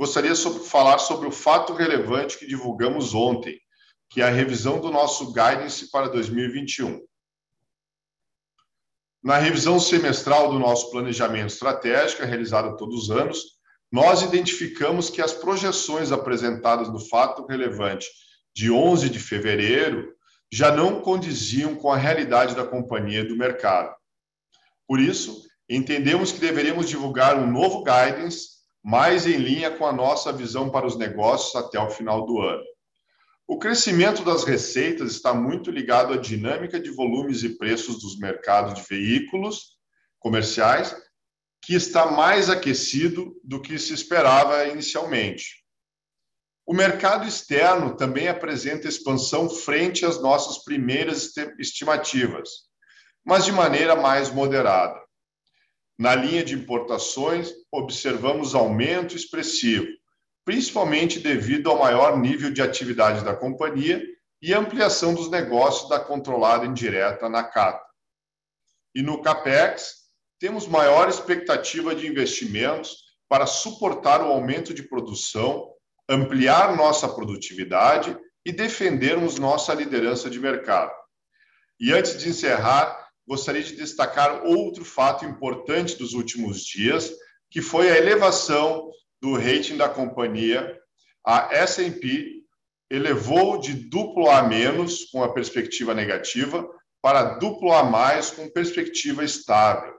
[0.00, 3.60] gostaria de falar sobre o fato relevante que divulgamos ontem,
[4.08, 7.02] que é a revisão do nosso guidance para 2021.
[9.22, 13.58] Na revisão semestral do nosso planejamento estratégico, realizada todos os anos,
[13.92, 18.08] nós identificamos que as projeções apresentadas no fato relevante
[18.54, 20.14] de 11 de fevereiro
[20.50, 23.94] já não condiziam com a realidade da companhia e do mercado.
[24.88, 30.32] Por isso, entendemos que deveríamos divulgar um novo guidance mais em linha com a nossa
[30.32, 32.64] visão para os negócios até o final do ano.
[33.46, 38.74] O crescimento das receitas está muito ligado à dinâmica de volumes e preços dos mercados
[38.74, 39.76] de veículos
[40.20, 40.94] comerciais,
[41.62, 45.64] que está mais aquecido do que se esperava inicialmente.
[46.64, 52.48] O mercado externo também apresenta expansão frente às nossas primeiras estimativas,
[53.24, 55.00] mas de maneira mais moderada.
[56.00, 59.86] Na linha de importações, observamos aumento expressivo,
[60.46, 64.02] principalmente devido ao maior nível de atividade da companhia
[64.40, 67.84] e ampliação dos negócios da controlada indireta na CATA.
[68.94, 69.92] E no CAPEX,
[70.38, 72.96] temos maior expectativa de investimentos
[73.28, 75.70] para suportar o aumento de produção,
[76.08, 80.94] ampliar nossa produtividade e defendermos nossa liderança de mercado.
[81.78, 87.12] E antes de encerrar, gostaria de destacar outro fato importante dos últimos dias,
[87.48, 88.90] que foi a elevação
[89.22, 90.76] do rating da companhia.
[91.24, 92.42] A S&P
[92.90, 96.68] elevou de duplo A menos com a perspectiva negativa
[97.00, 99.94] para duplo A mais com perspectiva estável.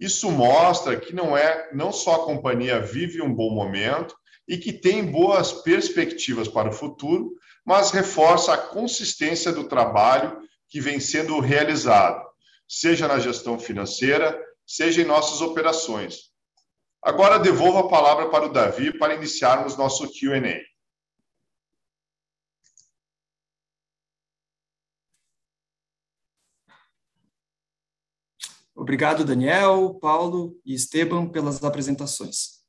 [0.00, 4.16] Isso mostra que não é não só a companhia vive um bom momento
[4.48, 10.80] e que tem boas perspectivas para o futuro, mas reforça a consistência do trabalho que
[10.80, 12.31] vem sendo realizado,
[12.72, 16.32] seja na gestão financeira, seja em nossas operações.
[17.02, 20.58] Agora devolvo a palavra para o Davi para iniciarmos nosso Q&A.
[28.74, 32.62] Obrigado, Daniel, Paulo e Esteban, pelas apresentações.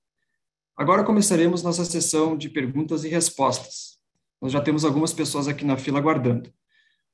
[0.76, 4.02] Agora começaremos nossa sessão de perguntas e respostas.
[4.42, 6.54] Nós já temos algumas pessoas aqui na fila aguardando.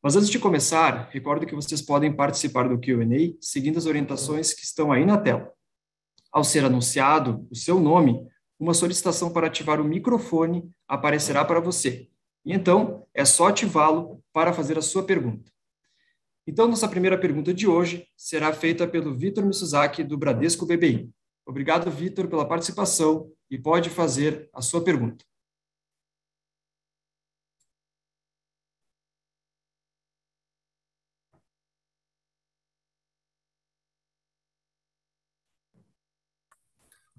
[0.01, 4.63] Mas antes de começar, recordo que vocês podem participar do Q&A seguindo as orientações que
[4.63, 5.51] estão aí na tela.
[6.31, 8.25] Ao ser anunciado o seu nome,
[8.57, 12.07] uma solicitação para ativar o microfone aparecerá para você.
[12.45, 15.51] E então, é só ativá-lo para fazer a sua pergunta.
[16.47, 21.09] Então, nossa primeira pergunta de hoje será feita pelo Vitor Mitsuzaki, do Bradesco BBI.
[21.45, 25.25] Obrigado, Vitor, pela participação e pode fazer a sua pergunta.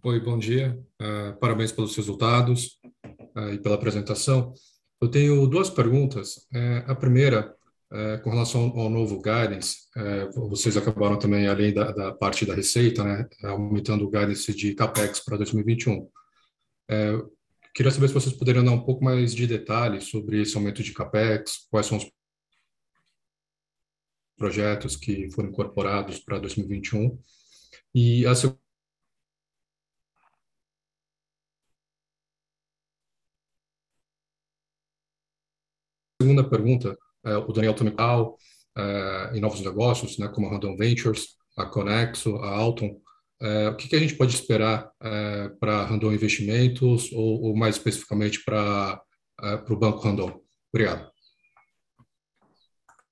[0.03, 0.83] Oi, bom dia.
[0.99, 2.81] Uh, parabéns pelos resultados
[3.37, 4.55] uh, e pela apresentação.
[4.99, 6.49] Eu tenho duas perguntas.
[6.55, 7.55] Uh, a primeira
[7.93, 12.55] é, com relação ao novo guidance, é, vocês acabaram também, além da, da, parte da
[12.55, 16.09] receita, né, aumentando o guidance de CAPEX para 2021.
[16.89, 17.21] É,
[17.75, 20.93] queria saber se vocês poderiam dar um pouco mais de detalhes sobre esse aumento de
[20.93, 22.09] CAPEX, quais são os
[24.37, 27.19] projetos que foram incorporados para 2021.
[27.93, 28.60] E a segunda
[36.49, 38.37] pergunta é, o Daniel Tomical
[38.77, 43.01] é, em novos negócios, né, como a Random Ventures, a Conexo, a Alton.
[43.43, 44.91] É, o que, que, a gente pode esperar
[45.59, 49.01] para Randon Investimentos ou, ou mais especificamente para
[49.69, 50.41] o Banco Randon?
[50.73, 51.11] Obrigado.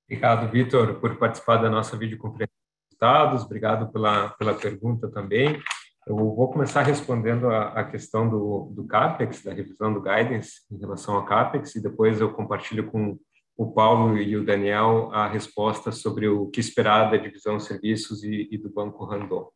[0.04, 3.44] Obrigado, Vitor, por participar da nossa videoconferência de resultados.
[3.44, 5.60] Obrigado pela, pela pergunta também.
[6.08, 10.78] Eu vou começar respondendo a, a questão do, do CAPEX, da revisão do guidance em
[10.78, 13.18] relação ao CAPEX, e depois eu compartilho com
[13.54, 18.48] o Paulo e o Daniel a resposta sobre o que esperar da divisão serviços e,
[18.50, 19.50] e do Banco Randon.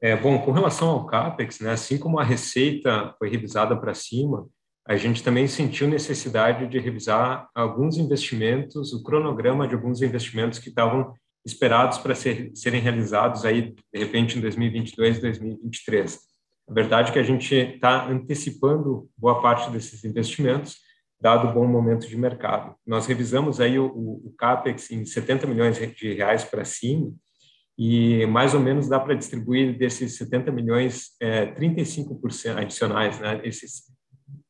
[0.00, 4.48] É, bom, com relação ao CAPEX, né, assim como a receita foi revisada para cima,
[4.88, 10.70] a gente também sentiu necessidade de revisar alguns investimentos, o cronograma de alguns investimentos que
[10.70, 11.12] estavam
[11.44, 16.18] esperados para ser, serem realizados aí, de repente, em 2022, 2023.
[16.68, 20.76] A verdade é que a gente está antecipando boa parte desses investimentos,
[21.20, 22.74] dado o bom momento de mercado.
[22.86, 27.12] Nós revisamos aí o, o CAPEX em 70 milhões de reais para cima,
[27.76, 33.40] e mais ou menos dá para distribuir desses 70 milhões, é, 35% adicionais, né?
[33.42, 33.82] Esses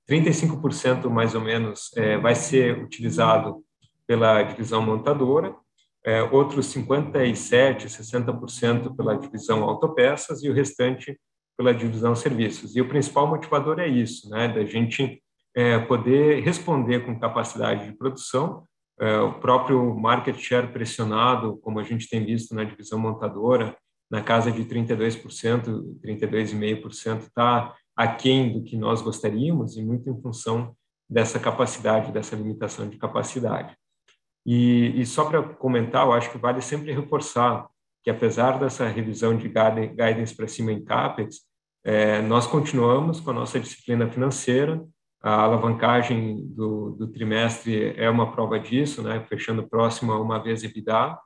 [0.08, 3.64] 35% mais ou menos é, vai ser utilizado
[4.06, 5.54] pela divisão montadora,
[6.04, 11.18] é, outros 57, 60% pela divisão autopeças e o restante
[11.56, 12.76] pela divisão serviços.
[12.76, 14.48] E o principal motivador é isso, né?
[14.48, 15.22] Da gente
[15.54, 18.64] é, poder responder com capacidade de produção,
[19.00, 23.76] é, o próprio market share pressionado, como a gente tem visto na divisão montadora,
[24.10, 30.74] na casa de 32%, 32,5% está aquém do que nós gostaríamos e muito em função
[31.08, 33.76] dessa capacidade, dessa limitação de capacidade.
[34.46, 37.66] E, e só para comentar, eu acho que vale sempre reforçar
[38.02, 41.40] que apesar dessa revisão de guidance para cima em CAPEX,
[41.82, 44.84] é, nós continuamos com a nossa disciplina financeira,
[45.22, 49.24] A alavancagem do, do trimestre é uma prova disso, né?
[49.26, 51.18] fechando próximo a uma vez EBITDA,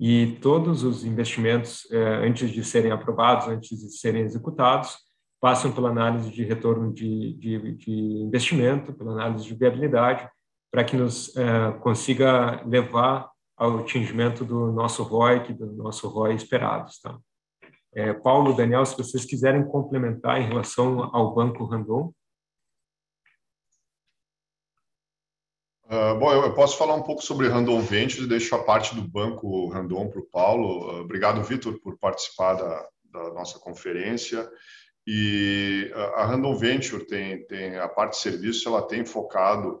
[0.00, 4.96] e todos os investimentos, eh, antes de serem aprovados, antes de serem executados,
[5.40, 10.28] passam pela análise de retorno de, de, de investimento, pela análise de viabilidade,
[10.74, 16.98] para que nos eh, consiga levar ao atingimento do nosso ROI, do nosso ROI esperados.
[16.98, 17.16] Tá?
[17.94, 22.12] É, Paulo, Daniel, se vocês quiserem complementar em relação ao Banco Randon.
[25.84, 28.96] Uh, bom, eu, eu, posso falar um pouco sobre Randon Ventures e deixo a parte
[28.96, 30.88] do Banco Randon para o Paulo.
[30.88, 34.50] Uh, obrigado, Vitor, por participar da, da, nossa conferência.
[35.06, 39.80] E a Randon Venture tem, tem a parte de serviço, ela tem focado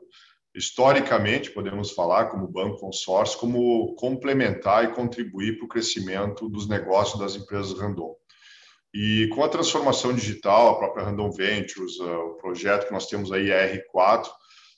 [0.54, 7.18] historicamente, podemos falar, como banco consórcio, como complementar e contribuir para o crescimento dos negócios
[7.18, 8.14] das empresas Randon.
[8.94, 13.32] E com a transformação digital, a própria Randon Ventures, uh, o projeto que nós temos
[13.32, 14.30] aí, a R4,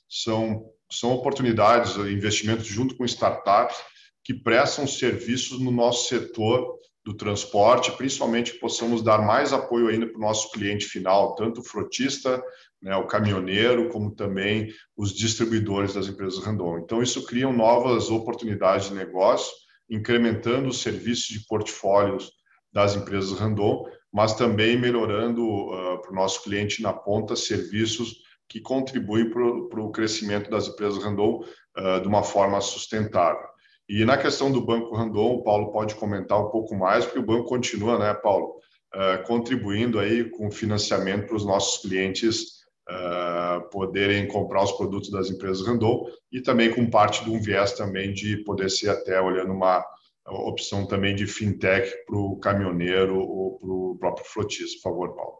[0.09, 3.77] são, são oportunidades, uh, investimentos junto com startups
[4.23, 10.07] que prestam serviços no nosso setor do transporte, principalmente que possamos dar mais apoio ainda
[10.07, 12.43] para o nosso cliente final, tanto frotista,
[12.81, 16.79] né, o caminhoneiro, como também os distribuidores das empresas Randon.
[16.79, 19.51] Então, isso cria novas oportunidades de negócio,
[19.89, 22.31] incrementando os serviços de portfólios
[22.71, 28.15] das empresas Randon, mas também melhorando uh, para o nosso cliente na ponta serviços
[28.47, 31.43] que contribuem para o crescimento das empresas Randon
[31.77, 33.47] uh, de uma forma sustentável.
[33.89, 37.25] E na questão do Banco Randon, o Paulo pode comentar um pouco mais, porque o
[37.25, 38.59] banco continua, né, Paulo,
[38.93, 42.56] uh, contribuindo aí com financiamento para os nossos clientes
[42.89, 47.73] uh, poderem comprar os produtos das empresas Randon e também com parte de um viés
[47.73, 49.83] também de poder ser até olhando uma
[50.25, 54.77] opção também de fintech para o caminhoneiro ou para o próprio frotista.
[54.81, 55.37] Por favor, Paulo.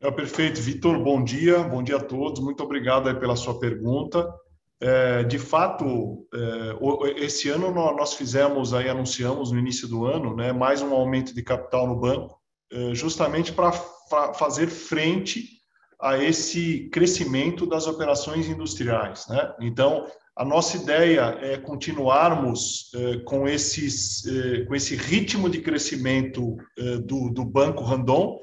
[0.00, 0.98] É perfeito, Vitor.
[1.02, 2.40] Bom dia, bom dia a todos.
[2.40, 4.32] Muito obrigado pela sua pergunta.
[4.78, 10.52] É, de fato, é, esse ano nós fizemos, aí anunciamos no início do ano, né,
[10.52, 12.38] mais um aumento de capital no banco,
[12.70, 13.72] é, justamente para
[14.34, 15.55] fazer frente
[16.00, 19.26] a esse crescimento das operações industriais.
[19.28, 19.54] Né?
[19.60, 22.90] Então, a nossa ideia é continuarmos
[23.24, 24.22] com, esses,
[24.68, 26.58] com esse ritmo de crescimento
[27.06, 28.38] do, do Banco Randon,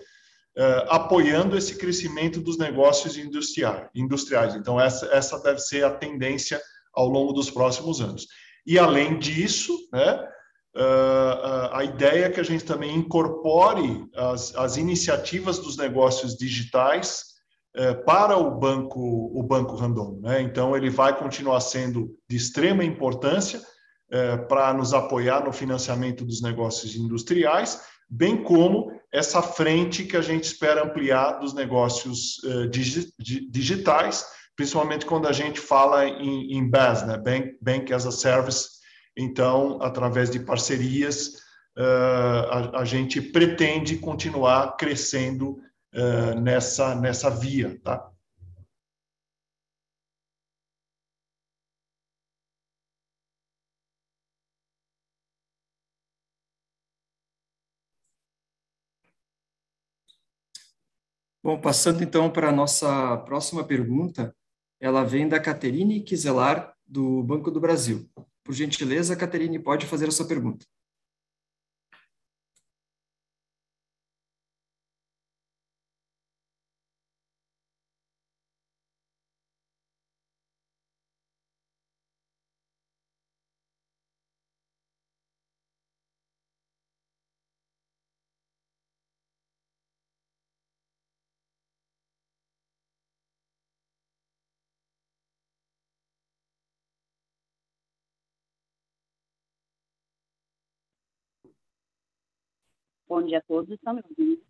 [0.58, 3.90] uh, apoiando esse crescimento dos negócios industriais.
[3.96, 4.56] industriais.
[4.56, 6.62] Então, essa, essa deve ser a tendência
[6.94, 8.28] ao longo dos próximos anos.
[8.66, 10.28] E, além disso, né,
[10.76, 17.33] Uh, a ideia é que a gente também incorpore as, as iniciativas dos negócios digitais
[18.06, 20.20] para o banco o banco Randon.
[20.22, 20.42] Né?
[20.42, 26.42] Então ele vai continuar sendo de extrema importância uh, para nos apoiar no financiamento dos
[26.42, 33.12] negócios industriais, bem como essa frente que a gente espera ampliar dos negócios uh, digi
[33.50, 37.18] digitais, principalmente quando a gente fala em, em BaaS, né?
[37.18, 38.70] Bank, Bank as a Service.
[39.18, 41.34] Então, através de parcerias,
[41.76, 45.58] a, a, gente pretende continuar crescendo
[45.94, 48.12] uh, nessa, nessa via, tá?
[61.44, 64.34] Bom, passando então para a nossa próxima pergunta,
[64.80, 68.10] ela vem da Caterine Kiselar, do Banco do Brasil.
[68.44, 70.66] Por gentileza, Caterine, pode fazer a sua pergunta.
[103.14, 104.42] Bom dia a todos, estão me ouvindo?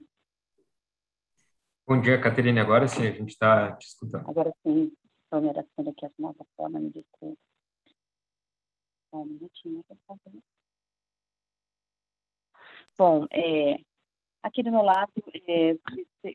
[1.85, 2.61] Bom dia, Caterine.
[2.61, 4.29] Agora sim, a gente está te escutando.
[4.29, 4.89] Agora sim,
[5.25, 7.37] estou me adaptando aqui às novas formas, me desculpa.
[9.09, 10.41] Só um minutinho, por favor.
[12.97, 13.81] Bom, é,
[14.41, 15.11] aqui do meu lado,
[15.45, 15.75] é,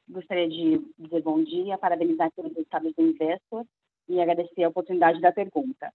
[0.06, 3.64] gostaria de dizer bom dia, parabenizar pelos resultados do Investor
[4.06, 5.90] e agradecer a oportunidade da pergunta.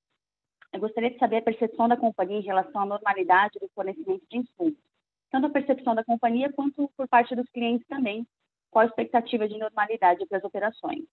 [0.73, 4.37] Eu gostaria de saber a percepção da companhia em relação à normalidade do fornecimento de
[4.37, 4.92] insumos
[5.33, 8.23] tanto a percepção da companhia quanto por parte dos clientes também,
[8.69, 11.05] qual a expectativa de normalidade para as operações.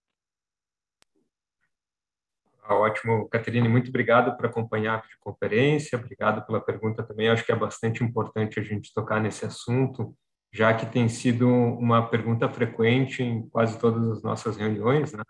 [2.62, 7.30] Ah, ótimo, Caterine, muito obrigado por acompanhar a conferência, obrigado pela pergunta também.
[7.30, 10.14] Acho que é bastante importante a gente tocar nesse assunto,
[10.52, 15.22] já que tem sido uma pergunta frequente em quase todas as nossas reuniões, né?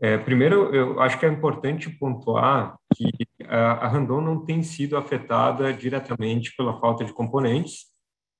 [0.00, 3.08] É, primeiro, eu acho que é importante pontuar que
[3.48, 7.95] a Randon não tem sido afetada diretamente pela falta de componentes.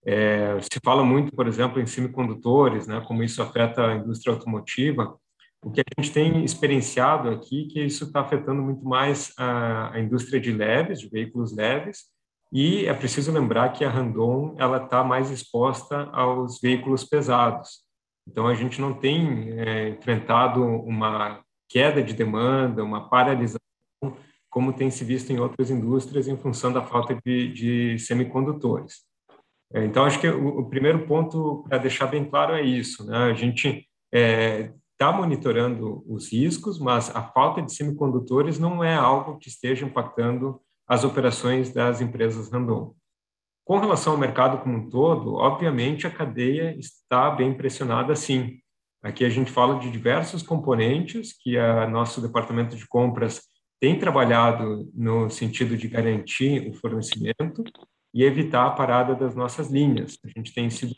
[0.09, 5.19] É, se fala muito, por exemplo, em semicondutores, né, como isso afeta a indústria automotiva.
[5.61, 9.95] O que a gente tem experienciado aqui é que isso está afetando muito mais a,
[9.95, 12.05] a, indústria de leves, de veículos leves,
[12.53, 17.81] e é preciso lembrar que a Randon ela está mais exposta aos veículos pesados.
[18.29, 23.59] Então a gente não tem é, enfrentado uma queda de demanda, uma paralisação,
[24.49, 29.06] como tem se visto em outras indústrias em função da falta de, de semicondutores.
[29.77, 33.05] É, então, acho que o, o primeiro ponto para deixar bem claro é isso.
[33.07, 33.14] Né?
[33.14, 38.95] A gente está é, tá monitorando os riscos, mas a falta de semicondutores não é
[38.95, 40.59] algo que esteja impactando
[40.89, 42.95] as operações das empresas random.
[43.66, 48.59] Com relação ao mercado como um todo, obviamente a cadeia está bem pressionada sim.
[49.03, 53.43] Aqui a gente fala de diversos componentes que a nosso departamento de compras
[53.79, 57.62] tem trabalhado no sentido de garantir o fornecimento
[58.17, 60.19] e evitar a parada das nossas linhas.
[60.25, 60.95] A gente tem sido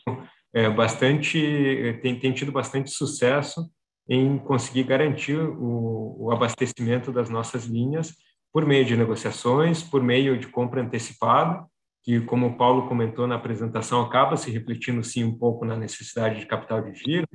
[0.53, 3.69] é, bastante, tem, tem, tido bastante sucesso
[4.07, 8.13] em conseguir garantir o, o abastecimento das nossas linhas
[8.51, 11.63] por meio de negociações, por meio de compra antecipada,
[12.03, 16.39] que, como o Paulo comentou na apresentação, acaba se refletindo sim um pouco na necessidade
[16.39, 17.27] de capital de giro,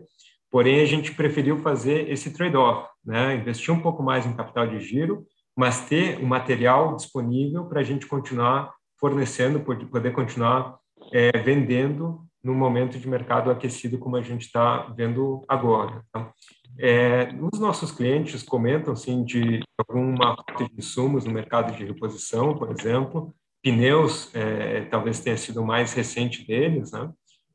[0.54, 3.34] Porém, a gente preferiu fazer esse trade-off, né?
[3.34, 5.26] investir um pouco mais em capital de giro,
[5.56, 8.72] mas ter o material disponível para a gente continuar
[9.04, 10.78] fornecendo, poder continuar
[11.12, 16.02] é, vendendo no momento de mercado aquecido como a gente está vendo agora.
[16.10, 16.32] Tá?
[16.78, 22.56] É, os nossos clientes comentam sim de alguma falta de insumos no mercado de reposição,
[22.56, 27.10] por exemplo, pneus é, talvez tenha sido o mais recente deles, né?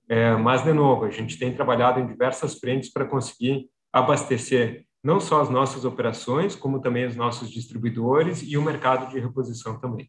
[0.07, 5.19] É, mas, de novo, a gente tem trabalhado em diversas frentes para conseguir abastecer não
[5.19, 10.07] só as nossas operações, como também os nossos distribuidores e o mercado de reposição também.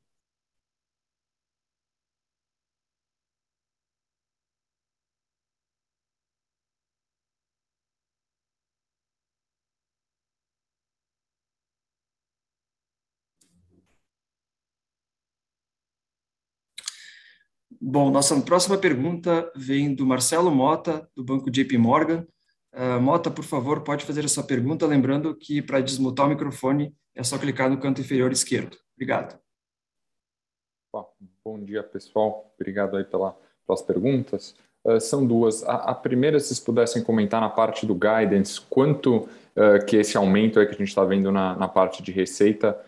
[17.82, 22.26] Bom, nossa próxima pergunta vem do Marcelo Mota, do Banco JP Morgan.
[22.74, 26.94] Uh, Mota, por favor, pode fazer a sua pergunta, lembrando que para desmutar o microfone
[27.14, 28.76] é só clicar no canto inferior esquerdo.
[28.94, 29.40] Obrigado.
[31.42, 32.52] Bom dia, pessoal.
[32.54, 33.34] Obrigado aí pela,
[33.66, 34.54] pelas perguntas.
[34.84, 35.62] Uh, são duas.
[35.62, 40.18] A, a, primeira, se vocês pudessem comentar na parte do guidance, quanto uh, que esse
[40.18, 42.78] aumento é que a gente está vendo na, na parte de receita,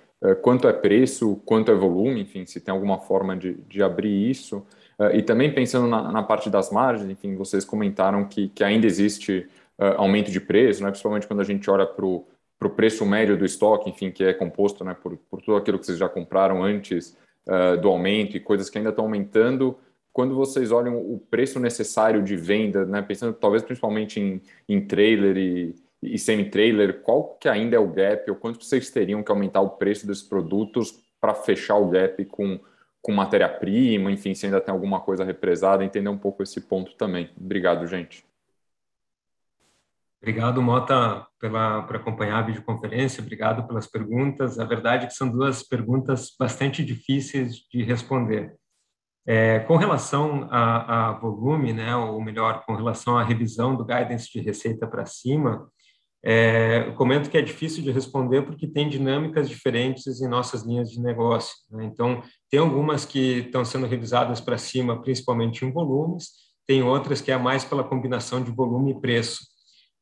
[0.41, 4.65] quanto é preço, quanto é volume, enfim, se tem alguma forma de, de abrir isso.
[5.03, 8.87] Uh, e também pensando na, na, parte das margens, enfim, vocês comentaram que, que ainda
[8.87, 9.49] existe
[9.79, 13.45] uh, aumento de preço, né, principalmente quando a gente olha para o preço médio do
[13.45, 17.17] estoque, enfim, que é composto né, por, por tudo aquilo que vocês já compraram antes
[17.49, 19.77] uh, do aumento e coisas que ainda estão aumentando.
[20.13, 25.37] Quando vocês olham o preço necessário de venda, né, pensando talvez principalmente em, em trailer
[25.37, 29.63] e, e semi-trailer, qual que ainda é o gap, ou quanto vocês teriam que aumentar
[29.63, 32.61] o preço desses produtos para fechar o gap com
[33.03, 37.31] com matéria-prima, enfim, se ainda tem alguma coisa represada, entender um pouco esse ponto também.
[37.37, 38.25] Obrigado, gente.
[40.23, 44.57] Obrigado, Mota, pela, por acompanhar a videoconferência, obrigado pelas perguntas.
[44.57, 48.55] A verdade é que são duas perguntas bastante difíceis de responder.
[49.27, 54.31] É, com relação a, a, volume, né, ou melhor, com relação à revisão do guidance
[54.33, 55.69] de receita para cima,
[56.25, 60.89] é, eu comento que é difícil de responder porque tem dinâmicas diferentes em nossas linhas
[60.91, 61.55] de negócio.
[61.71, 61.85] Né?
[61.85, 66.29] Então, tem algumas que estão sendo revisadas para cima, principalmente em volumes,
[66.67, 69.41] tem outras que é mais pela combinação de volume e preço.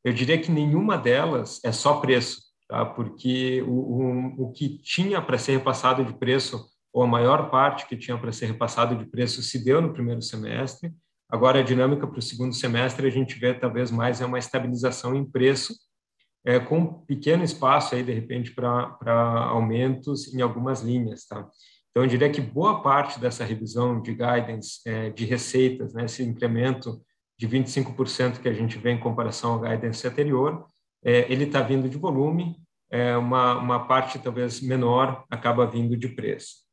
[0.05, 2.85] Eu diria que nenhuma delas é só preço, tá?
[2.85, 7.87] porque o, o, o que tinha para ser repassado de preço, ou a maior parte
[7.87, 10.93] que tinha para ser repassado de preço, se deu no primeiro semestre.
[11.31, 15.14] Agora, a dinâmica para o segundo semestre, a gente vê talvez mais é uma estabilização
[15.14, 15.75] em preço,
[16.45, 21.49] é, com pequeno espaço aí de repente para aumentos em algumas linhas, tá?
[21.91, 26.22] Então eu diria que boa parte dessa revisão de guidance é, de receitas, né, esse
[26.22, 27.03] incremento
[27.38, 30.66] de 25% que a gente vê em comparação ao guidance anterior,
[31.05, 32.57] é, ele está vindo de volume,
[32.91, 36.68] é, uma, uma parte talvez menor acaba vindo de preço.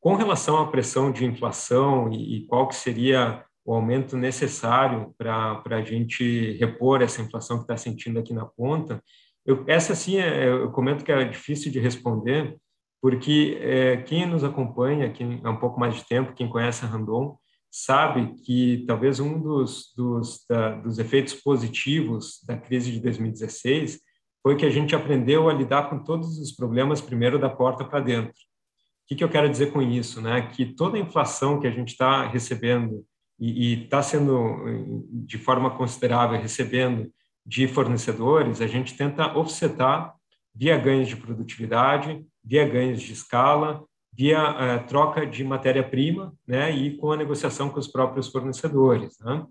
[0.00, 5.60] Com relação à pressão de inflação e, e qual que seria o aumento necessário para
[5.70, 9.02] a gente repor essa inflação que está sentindo aqui na ponta,
[9.44, 12.56] eu, essa sim, é, eu comento que é difícil de responder,
[13.02, 16.88] porque é, quem nos acompanha, quem há um pouco mais de tempo, quem conhece a
[16.88, 17.36] Randon,
[17.68, 24.00] sabe que talvez um dos, dos, da, dos efeitos positivos da crise de 2016
[24.42, 27.98] foi que a gente aprendeu a lidar com todos os problemas primeiro da porta para
[27.98, 28.30] dentro.
[28.30, 30.20] O que, que eu quero dizer com isso?
[30.20, 30.42] Né?
[30.52, 33.04] Que toda a inflação que a gente está recebendo
[33.38, 37.10] e está sendo, de forma considerável, recebendo
[37.44, 40.14] de fornecedores, a gente tenta offsetar
[40.54, 46.96] via ganhos de produtividade, via ganhos de escala, via uh, troca de matéria-prima, né, e
[46.96, 49.18] com a negociação com os próprios fornecedores.
[49.20, 49.46] Né?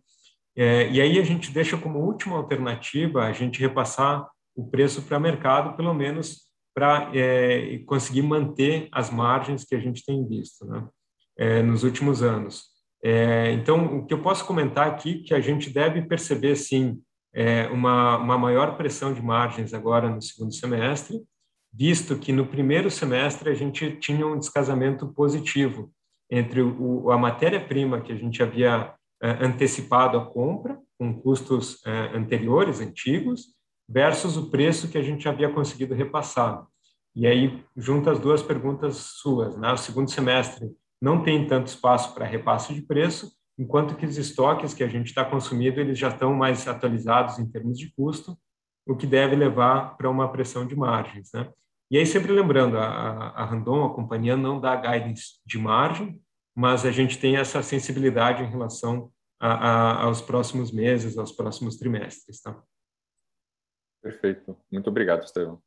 [0.56, 5.18] É, e aí a gente deixa como última alternativa a gente repassar o preço para
[5.18, 10.66] o mercado, pelo menos para é, conseguir manter as margens que a gente tem visto
[10.66, 10.88] né,
[11.38, 12.75] é, nos últimos anos.
[13.08, 17.00] É, então, o que eu posso comentar aqui que a gente deve perceber, sim,
[17.32, 21.22] é, uma, uma maior pressão de margens agora no segundo semestre,
[21.72, 25.92] visto que no primeiro semestre a gente tinha um descasamento positivo
[26.32, 28.92] entre o, a matéria-prima que a gente havia
[29.22, 33.54] é, antecipado a compra, com custos é, anteriores, antigos,
[33.88, 36.66] versus o preço que a gente havia conseguido repassar.
[37.16, 39.56] E aí, junta as duas perguntas suas.
[39.58, 39.72] Né?
[39.72, 40.72] O segundo semestre
[41.06, 45.06] não tem tanto espaço para repasse de preço, enquanto que os estoques que a gente
[45.06, 48.36] está consumindo, eles já estão mais atualizados em termos de custo,
[48.88, 51.30] o que deve levar para uma pressão de margens.
[51.32, 51.48] Né?
[51.92, 56.20] E aí, sempre lembrando, a, a Randon, a companhia, não dá guidance de margem,
[56.56, 61.78] mas a gente tem essa sensibilidade em relação a, a, aos próximos meses, aos próximos
[61.78, 62.42] trimestres.
[62.42, 62.60] Tá?
[64.02, 64.58] Perfeito.
[64.72, 65.62] Muito obrigado, Estevão.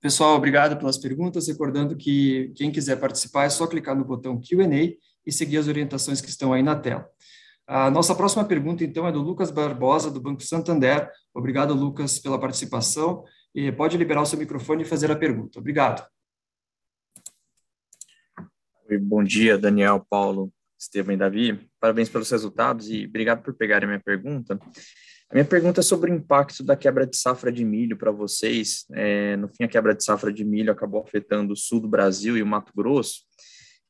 [0.00, 1.46] Pessoal, obrigado pelas perguntas.
[1.46, 4.96] Recordando que quem quiser participar é só clicar no botão Q&A
[5.26, 7.06] e seguir as orientações que estão aí na tela.
[7.66, 11.10] A nossa próxima pergunta, então, é do Lucas Barbosa, do Banco Santander.
[11.34, 13.22] Obrigado, Lucas, pela participação.
[13.54, 15.58] E pode liberar o seu microfone e fazer a pergunta.
[15.58, 16.04] Obrigado.
[19.02, 21.70] Bom dia, Daniel, Paulo, Estevam e Davi.
[21.78, 24.58] Parabéns pelos resultados e obrigado por pegarem minha pergunta.
[25.30, 28.84] A minha pergunta é sobre o impacto da quebra de safra de milho para vocês.
[28.92, 32.36] É, no fim, a quebra de safra de milho acabou afetando o sul do Brasil
[32.36, 33.20] e o Mato Grosso.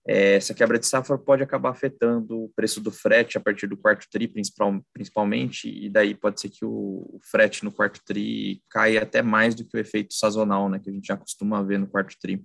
[0.07, 3.77] É, essa quebra de safra pode acabar afetando o preço do frete a partir do
[3.77, 9.03] quarto TRI, principal, principalmente, e daí pode ser que o, frete no quarto TRI caia
[9.03, 11.87] até mais do que o efeito sazonal, né, que a gente já costuma ver no
[11.87, 12.45] quarto TRI.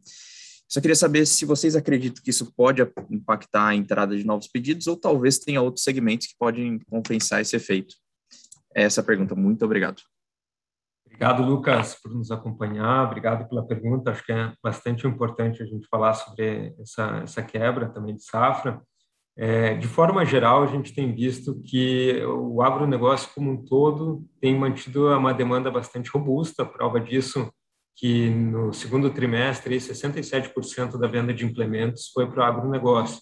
[0.69, 2.81] Só queria saber se vocês acreditam que isso pode
[3.11, 7.57] impactar a entrada de novos pedidos ou talvez tenha outros segmentos que podem compensar esse
[7.57, 7.95] efeito
[8.84, 9.34] essa pergunta.
[9.36, 10.01] Muito obrigado.
[11.05, 13.05] Obrigado, Lucas, por nos acompanhar.
[13.05, 14.11] Obrigado pela pergunta.
[14.11, 18.82] Acho que é bastante importante a gente falar sobre essa, essa quebra também de safra.
[19.38, 24.57] É, de forma geral, a gente tem visto que o agronegócio como um todo tem
[24.57, 26.65] mantido uma demanda bastante robusta.
[26.65, 27.49] Prova disso
[27.95, 33.21] que no segundo trimestre, 67% da venda de implementos foi para o agronegócio.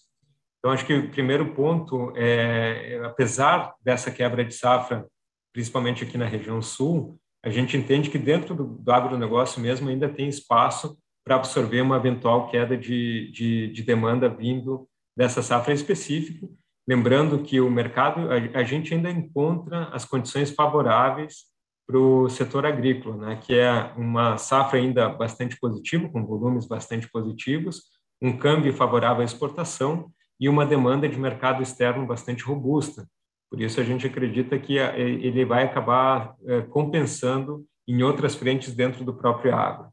[0.57, 5.05] Então, acho que o primeiro ponto é, apesar dessa quebra de safra
[5.53, 10.09] principalmente aqui na região sul, a gente entende que dentro do, do agronegócio mesmo ainda
[10.09, 16.47] tem espaço para absorver uma eventual queda de, de, de, demanda vindo dessa safra específica.
[16.87, 21.53] Lembrando que o mercado, a, a gente ainda encontra as condições favoráveis
[21.87, 27.09] para o setor agrícola, né, que é uma safra ainda bastante positiva, com volumes bastante
[27.09, 27.83] positivos,
[28.21, 33.05] um câmbio favorável à exportação e uma demanda de mercado externo bastante robusta,
[33.53, 38.73] por isso, a gente acredita que eh, ele vai acabar eh, compensando em outras frentes
[38.73, 39.89] dentro do próprio agro.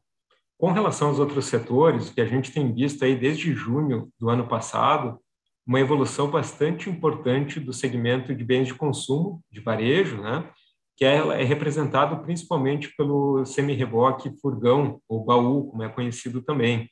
[0.57, 4.47] Com relação aos outros setores, que a gente tem visto aí desde junho do ano
[4.47, 5.19] passado,
[5.63, 10.49] uma evolução bastante importante do segmento de bens de consumo, de varejo, né?
[10.97, 16.89] que é, é representado principalmente pelo semi-reboque furgão, ou baú, como é conhecido também.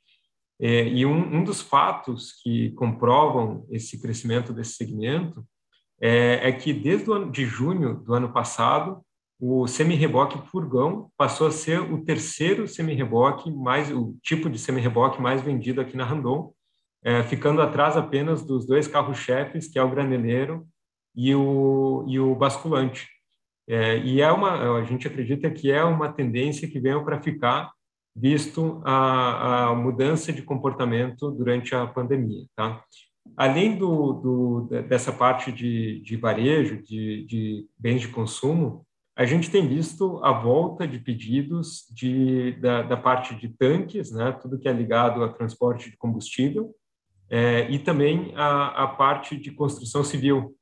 [0.61, 5.43] É, e um, um dos fatos que comprovam esse crescimento desse segmento
[6.01, 9.01] é, é que desde o ano de junho do ano passado,
[9.39, 15.41] o semi-reboque furgão passou a ser o terceiro semi-reboque mais o tipo de semi-reboque mais
[15.41, 16.53] vendido aqui na Randon,
[17.03, 20.67] é, ficando atrás apenas dos dois carros-chefes, que é o graneleiro
[21.15, 23.07] e o, e o basculante.
[23.67, 27.71] É, e é uma, a gente acredita que é uma tendência que veio para ficar,
[28.13, 32.45] visto a, a mudança de comportamento durante a pandemia.
[32.55, 32.83] Tá?
[33.35, 39.51] Além do, do, dessa parte de, de varejo, de, de, bens de consumo, a gente
[39.51, 44.67] tem visto a volta de pedidos de, da, da parte de tanques, né, tudo que
[44.67, 46.73] é ligado a transporte de combustível,
[47.29, 50.55] é, e também a, a parte de construção civil.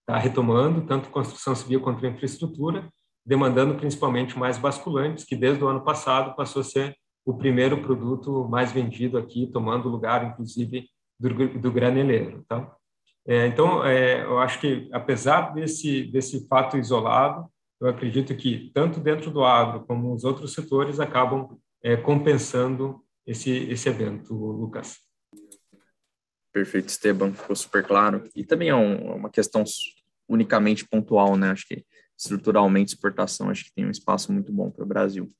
[0.00, 2.88] Está retomando tanto construção civil quanto infraestrutura,
[3.24, 8.48] demandando principalmente mais basculantes, que desde o ano passado passou a ser o primeiro produto
[8.48, 10.88] mais vendido aqui, tomando lugar, inclusive,
[11.22, 12.44] do, do graneleiro.
[12.48, 12.74] Tá?
[13.26, 17.48] É, então, é, eu acho que, apesar desse, desse fato isolado,
[17.80, 23.50] eu acredito que, tanto dentro do agro como os outros setores, acabam é, compensando esse,
[23.50, 24.98] esse evento, Lucas.
[26.52, 28.28] Perfeito, Esteban, ficou super claro.
[28.34, 29.64] E também é um, uma questão
[30.28, 31.50] unicamente pontual, né?
[31.50, 31.84] Acho que
[32.18, 35.30] estruturalmente exportação acho que tem um espaço muito bom para o Brasil.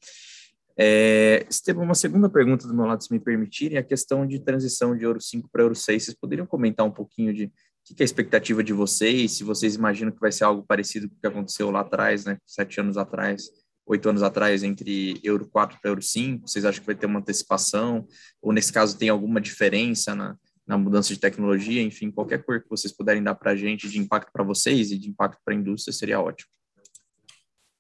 [0.77, 4.39] É, Esteban, uma segunda pergunta do meu lado, se me permitirem, é a questão de
[4.41, 6.05] transição de Euro 5 para Euro 6.
[6.05, 9.75] Vocês poderiam comentar um pouquinho de o que é a expectativa de vocês, se vocês
[9.75, 12.97] imaginam que vai ser algo parecido com o que aconteceu lá atrás, né, sete anos
[12.97, 13.51] atrás,
[13.85, 17.19] oito anos atrás, entre Euro 4 para Euro 5, vocês acham que vai ter uma
[17.19, 18.07] antecipação,
[18.41, 22.71] ou nesse caso tem alguma diferença na, na mudança de tecnologia, enfim, qualquer cor que
[22.71, 25.57] vocês puderem dar para a gente de impacto para vocês e de impacto para a
[25.57, 26.51] indústria seria ótimo.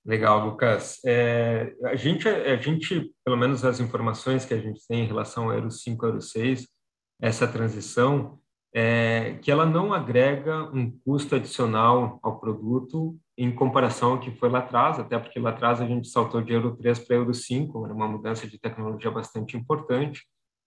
[0.04, 0.98] Legal, Lucas.
[1.06, 5.44] É, a, gente, a gente, pelo menos as informações que a gente tem em relação
[5.44, 6.66] ao Euro 5 Euro 6,
[7.20, 8.40] essa transição,
[8.74, 14.48] é, que ela não agrega um custo adicional ao produto em comparação ao que foi
[14.48, 17.84] lá atrás, até porque lá atrás a gente saltou de Euro 3 para Euro 5,
[17.84, 20.22] era uma mudança de tecnologia bastante importante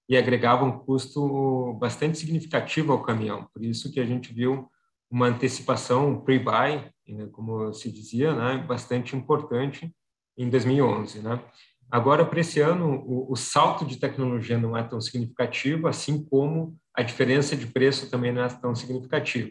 [0.08, 3.48] e agregava um custo bastante significativo ao caminhão.
[3.54, 4.70] Por isso que a gente viu
[5.16, 9.90] uma antecipação pre-buy, né, como se dizia, né, bastante importante
[10.38, 11.42] em 2011, né?
[11.90, 16.76] Agora, para esse ano, o, o, salto de tecnologia não é tão significativo, assim como
[16.94, 19.50] a diferença de preço também não é tão significativa.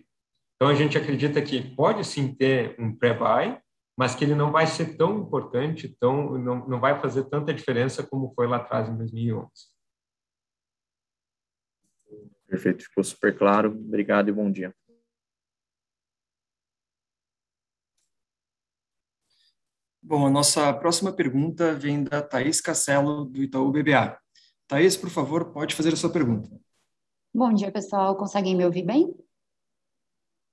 [0.57, 3.59] Então, a gente acredita que pode sim ter um pré-buy,
[3.97, 8.03] mas que ele não vai ser tão importante, tão, não, não vai fazer tanta diferença
[8.03, 9.49] como foi lá atrás, em 2011.
[12.47, 13.71] Perfeito, ficou super claro.
[13.71, 14.75] Obrigado e bom dia.
[20.07, 24.19] Bom, a nossa próxima pergunta vem da Thaís Castelo, do Itaú BBA.
[24.69, 26.51] Thaís, por favor, pode fazer a sua pergunta.
[27.33, 28.15] Bom dia, pessoal.
[28.15, 29.15] Conseguem me ouvir bem?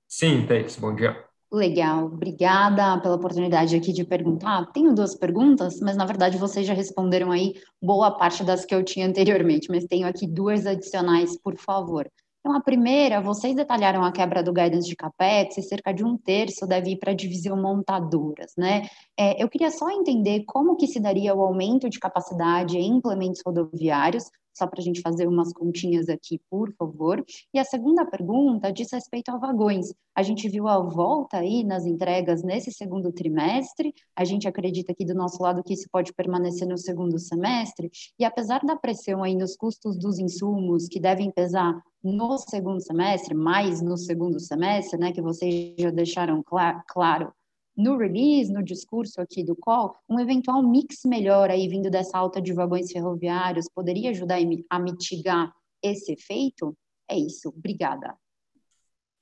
[0.08, 1.22] Sim, Thaís, bom dia.
[1.52, 4.72] Legal, obrigada pela oportunidade aqui de perguntar.
[4.72, 8.82] Tenho duas perguntas, mas na verdade vocês já responderam aí boa parte das que eu
[8.82, 12.10] tinha anteriormente, mas tenho aqui duas adicionais, por favor.
[12.44, 16.18] Então, a primeira, vocês detalharam a quebra do guidance de CAPEX e cerca de um
[16.18, 18.88] terço deve ir para a divisão montadoras, né?
[19.16, 23.40] É, eu queria só entender como que se daria o aumento de capacidade em implementos
[23.46, 27.24] rodoviários, só para a gente fazer umas continhas aqui, por favor.
[27.52, 29.92] E a segunda pergunta diz respeito a vagões.
[30.14, 35.04] A gente viu a volta aí nas entregas nesse segundo trimestre, a gente acredita aqui
[35.04, 39.34] do nosso lado que isso pode permanecer no segundo semestre, e apesar da pressão aí
[39.34, 45.12] nos custos dos insumos, que devem pesar no segundo semestre, mais no segundo semestre, né,
[45.12, 47.32] que vocês já deixaram cl claro
[47.76, 52.40] no release, no discurso aqui do call, um eventual mix melhor aí vindo dessa alta
[52.40, 54.38] de vagões ferroviários poderia ajudar
[54.70, 55.52] a mitigar
[55.82, 56.76] esse efeito?
[57.08, 58.14] É isso, obrigada.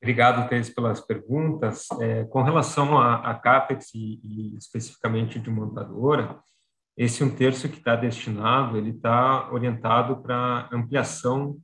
[0.03, 1.87] Obrigado, Thais, pelas perguntas.
[2.01, 6.41] É, com relação a CAPEX e, e, especificamente de montadora,
[6.97, 11.59] esse um terço que está destinado, ele está orientado para ampliação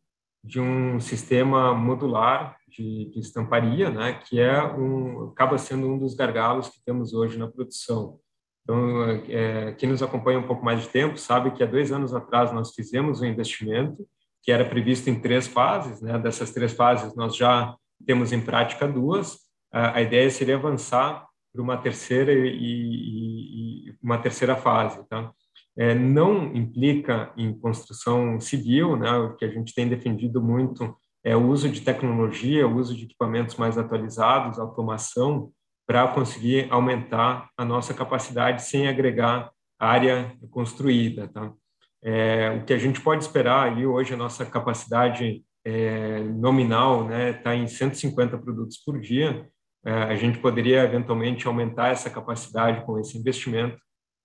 [0.45, 6.14] de um sistema modular de, de, estamparia, né, que é um, acaba sendo um dos
[6.14, 8.18] gargalos que temos hoje na produção.
[8.62, 12.12] Então, é, quem nos acompanha um pouco mais de tempo sabe que há dois anos
[12.14, 14.06] atrás nós fizemos um investimento
[14.42, 17.74] que era previsto em três fases, né, dessas três fases nós já
[18.04, 19.38] temos em prática duas,
[19.72, 25.32] a, a ideia seria avançar para uma terceira e, e, e uma terceira fase, tá?
[25.76, 30.96] é, não implica em construção civil, né, o que a gente tem defendido muito
[31.26, 35.50] é o uso de tecnologia, o uso de equipamentos mais atualizados, automação,
[35.84, 41.26] para conseguir aumentar a nossa capacidade sem agregar área construída.
[41.26, 41.52] Tá?
[42.00, 47.16] É, o que a gente pode esperar aí hoje, a nossa capacidade é, nominal está
[47.16, 49.48] né, tá em 150 produtos por dia,
[49.84, 53.76] é, a gente poderia eventualmente aumentar essa capacidade com esse investimento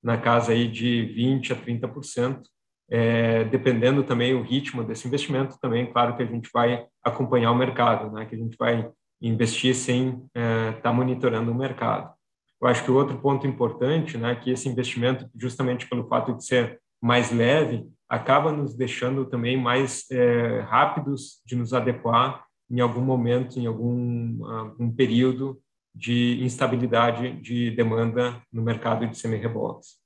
[0.03, 2.43] na casa aí de 20 a 30%,
[2.91, 7.57] é, dependendo também o ritmo desse investimento, também claro que a gente vai acompanhar o
[7.57, 12.13] mercado, né, que a gente vai investir sem estar é, tá monitorando o mercado.
[12.61, 16.45] Eu acho que o outro ponto importante, né, que esse investimento, justamente pelo fato de
[16.45, 23.01] ser mais leve, acaba nos deixando também mais é, rápidos de nos adequar em algum
[23.01, 25.59] momento, em algum, algum período
[25.95, 30.00] de instabilidade de demanda no mercado de semi-reboques.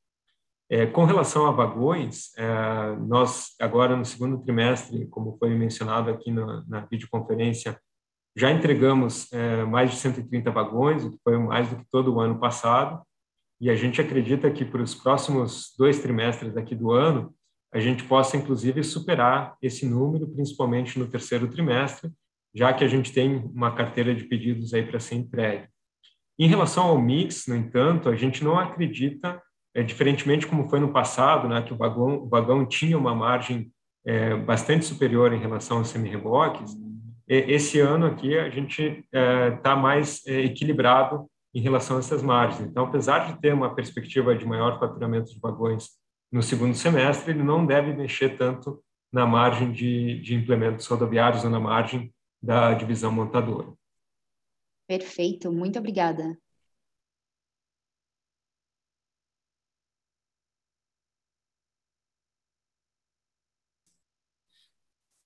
[0.69, 6.31] É, com relação a vagões, é, nós agora no segundo trimestre, como foi mencionado aqui
[6.31, 7.79] na, na videoconferência,
[8.35, 12.19] já entregamos é, mais de 130 vagões, o que foi mais do que todo o
[12.19, 13.01] ano passado,
[13.61, 17.33] e a gente acredita que para os próximos dois trimestres aqui do ano,
[17.73, 22.11] a gente possa inclusive superar esse número, principalmente no terceiro trimestre,
[22.53, 25.67] já que a gente tem uma carteira de pedidos aí para ser entregue.
[26.39, 29.41] Em relação ao mix, no entanto, a gente não acredita,
[29.75, 33.69] é, diferentemente como foi no passado, né, que o vagão, o vagão tinha uma margem
[34.05, 36.75] é, bastante superior em relação aos semi-reboques,
[37.27, 42.69] esse ano aqui a gente está é, mais é, equilibrado em relação a essas margens.
[42.69, 45.89] Então, apesar de ter uma perspectiva de maior faturamento de vagões
[46.31, 48.79] no segundo semestre, ele não deve mexer tanto
[49.11, 53.73] na margem de, de implementos rodoviários ou na margem da divisão montadora.
[54.87, 56.37] Perfeito, muito obrigada.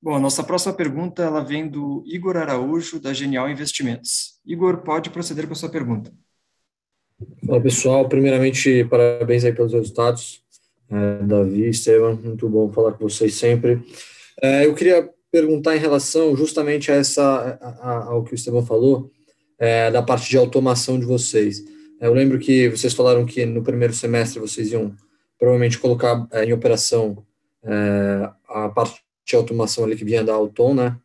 [0.02, 4.40] Bom, a nossa próxima pergunta ela vem do Igor Araújo, da Genial Investimentos.
[4.46, 6.10] Igor, pode proceder com a sua pergunta.
[7.46, 10.42] Fala pessoal, primeiramente parabéns aí pelos resultados.
[10.90, 13.84] É, Davi, Estevam, muito bom falar com vocês sempre.
[14.42, 18.66] É, eu queria perguntar em relação justamente a essa, a, a, ao que o Estevam
[18.66, 19.12] falou,
[19.60, 21.62] é, da parte de automação de vocês.
[22.00, 24.96] É, eu lembro que vocês falaram que no primeiro semestre vocês iam
[25.38, 27.22] provavelmente colocar é, em operação
[27.64, 30.98] é, a parte de automação ali que vinha da Auton, né?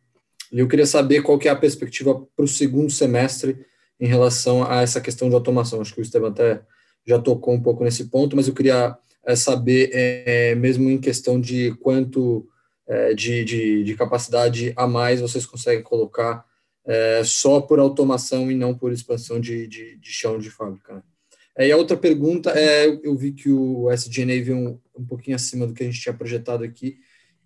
[0.51, 3.65] E eu queria saber qual que é a perspectiva para o segundo semestre
[3.99, 5.81] em relação a essa questão de automação.
[5.81, 6.61] Acho que o Estevam até
[7.05, 11.39] já tocou um pouco nesse ponto, mas eu queria é, saber, é, mesmo em questão
[11.39, 12.47] de quanto
[12.87, 16.45] é, de, de, de, capacidade a mais vocês conseguem colocar
[16.85, 20.95] é, só por automação e não por expansão de, de, de chão de fábrica.
[20.95, 21.67] Né?
[21.67, 25.65] E a outra pergunta é, eu vi que o SG&A veio um, um pouquinho acima
[25.65, 26.97] do que a gente tinha projetado aqui,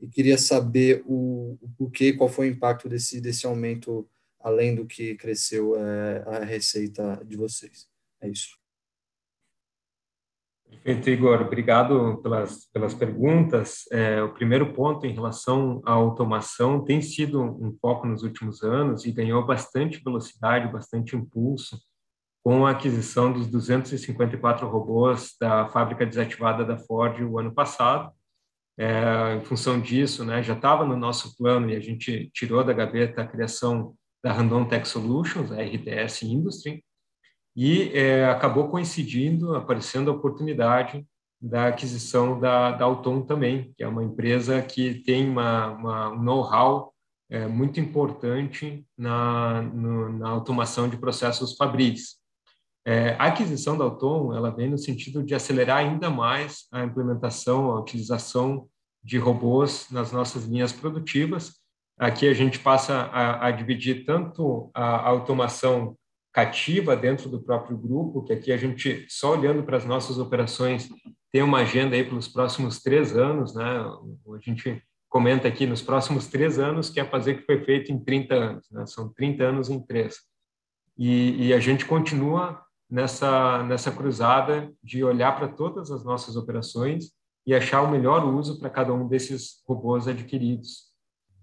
[0.02, 4.08] e queria saber o, o porquê, qual foi o impacto desse, desse aumento,
[4.40, 7.88] além do que cresceu é, a receita de vocês.
[8.22, 8.58] É isso.
[10.70, 11.42] Perfeito, Igor.
[11.42, 13.86] Obrigado pelas, pelas perguntas.
[13.92, 19.04] É, o primeiro ponto em relação à automação tem sido um foco nos últimos anos
[19.04, 21.78] e ganhou bastante velocidade, bastante impulso
[22.44, 28.14] com a aquisição dos 254 robôs da fábrica desativada da Ford o ano passado
[28.80, 32.72] é, em função disso, né, já estava no nosso plano e a gente tirou da
[32.72, 36.82] gaveta a criação da Randon Tech Solutions, a RTS Industry,
[37.56, 41.06] e é, acabou coincidindo, aparecendo a oportunidade
[41.42, 46.24] da aquisição da, da Auton também, que é uma empresa que tem uma, uma um
[46.24, 46.94] know-how
[47.30, 52.19] é, muito importante na, no, na automação de processos fabris.
[52.90, 57.70] É, a aquisição da Auton ela vem no sentido de acelerar ainda mais a implementação,
[57.70, 58.68] a utilização
[59.04, 61.54] de robôs nas nossas linhas produtivas.
[62.00, 65.96] Aqui a gente passa a, a dividir tanto a, a automação
[66.34, 70.90] cativa dentro do próprio grupo, que aqui a gente, só olhando para as nossas operações,
[71.32, 73.86] tem uma agenda aí pelos próximos três anos, né?
[74.36, 77.92] A gente comenta aqui nos próximos três anos, que é fazer o que foi feito
[77.92, 78.84] em 30 anos, né?
[78.88, 80.18] São 30 anos em três.
[80.98, 87.12] E, e a gente continua nessa, nessa cruzada de olhar para todas as nossas operações
[87.46, 90.90] e achar o melhor uso para cada um desses robôs adquiridos.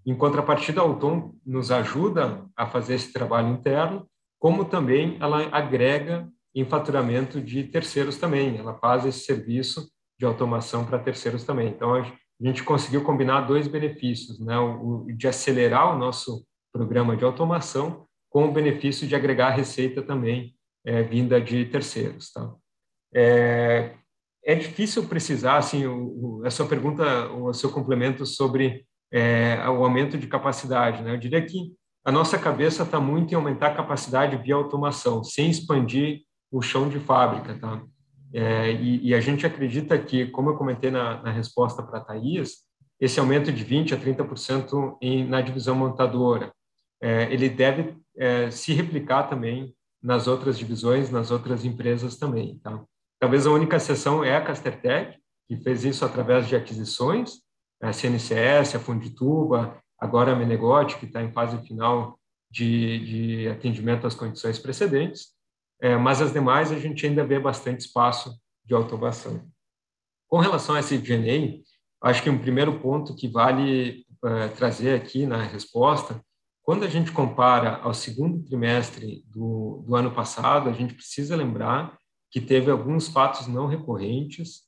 [0.05, 4.07] Em contrapartida, a Auton nos ajuda a fazer esse trabalho interno,
[4.39, 8.57] como também ela agrega em faturamento de terceiros também.
[8.57, 11.69] Ela faz esse serviço de automação para terceiros também.
[11.69, 12.03] Então, a
[12.39, 14.57] gente conseguiu combinar dois benefícios, né?
[14.57, 20.56] o de acelerar o nosso programa de automação com o benefício de agregar receita também
[20.87, 22.31] é, vinda de terceiros.
[22.31, 22.49] Tá?
[23.13, 23.91] É,
[24.43, 29.83] é difícil precisar, assim, o, o, a sua pergunta, o seu complemento sobre é, o
[29.83, 31.13] aumento de capacidade, né?
[31.13, 31.73] Eu diria que
[32.05, 36.87] a nossa cabeça está muito em aumentar a capacidade via automação, sem expandir o chão
[36.87, 37.83] de fábrica, tá?
[38.33, 42.01] É, e, e, a gente acredita que, como eu comentei na, na resposta para a
[42.01, 42.65] Thais,
[42.99, 46.51] esse aumento de 20% a 30% em, na divisão montadora,
[47.01, 52.59] é, ele deve é, se replicar também nas outras divisões, nas outras empresas também.
[52.59, 52.83] Tá?
[53.19, 55.17] Talvez a única exceção é a Castertech,
[55.47, 57.41] que fez isso através de aquisições,
[57.81, 62.19] a CNCS, a Fundituba, agora a Menegote, que está em fase final
[62.49, 62.99] de,
[63.43, 65.33] de, atendimento às condições precedentes,
[65.81, 68.35] é, mas as demais a gente ainda vê bastante espaço
[68.65, 69.47] de automação.
[70.27, 71.61] Com relação a SG&A,
[72.01, 76.21] acho que um primeiro ponto que vale é, trazer aqui na resposta
[76.67, 81.97] quando a gente compara ao segundo trimestre do, do ano passado, a gente precisa lembrar
[82.29, 84.63] que teve alguns fatos não recorrentes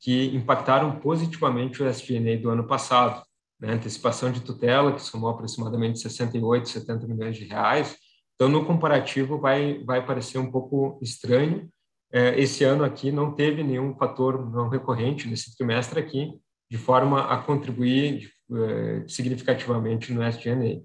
[0.00, 3.24] que impactaram positivamente o SG&A do ano passado.
[3.60, 3.72] Né?
[3.72, 7.96] Antecipação de tutela, que somou aproximadamente 68, 70 milhões de reais.
[8.34, 11.70] Então, no comparativo, vai, vai parecer um pouco estranho.
[12.12, 16.32] É, esse ano aqui não teve nenhum fator não recorrente nesse trimestre aqui,
[16.68, 20.82] de forma a contribuir é, significativamente no SG&A.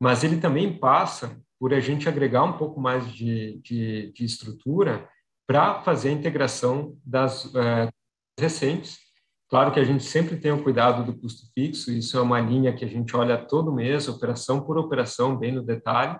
[0.00, 5.08] Mas ele também passa por a gente agregar um pouco mais de, de, de estrutura
[5.46, 7.88] para fazer a integração das é,
[8.38, 8.98] recentes.
[9.48, 12.74] Claro que a gente sempre tem o cuidado do custo fixo, isso é uma linha
[12.74, 16.18] que a gente olha todo mês, operação por operação, bem no detalhe,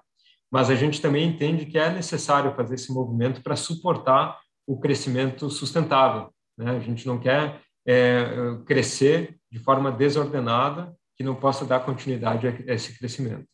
[0.51, 5.51] mas a gente também entende que é necessário fazer esse movimento para suportar o crescimento
[5.51, 6.31] sustentável.
[6.57, 6.71] Né?
[6.71, 12.73] A gente não quer é, crescer de forma desordenada que não possa dar continuidade a
[12.73, 13.45] esse crescimento.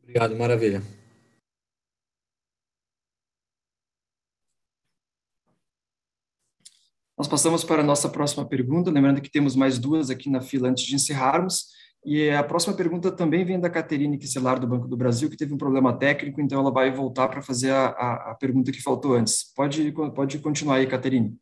[0.00, 0.80] Obrigado, maravilha.
[7.16, 10.70] Nós passamos para a nossa próxima pergunta, lembrando que temos mais duas aqui na fila
[10.70, 11.66] antes de encerrarmos.
[12.04, 15.52] E a próxima pergunta também vem da Caterine Quisselar, do Banco do Brasil, que teve
[15.52, 19.14] um problema técnico, então ela vai voltar para fazer a, a, a, pergunta que faltou
[19.14, 19.52] antes.
[19.54, 21.38] Pode, pode continuar aí, Caterine.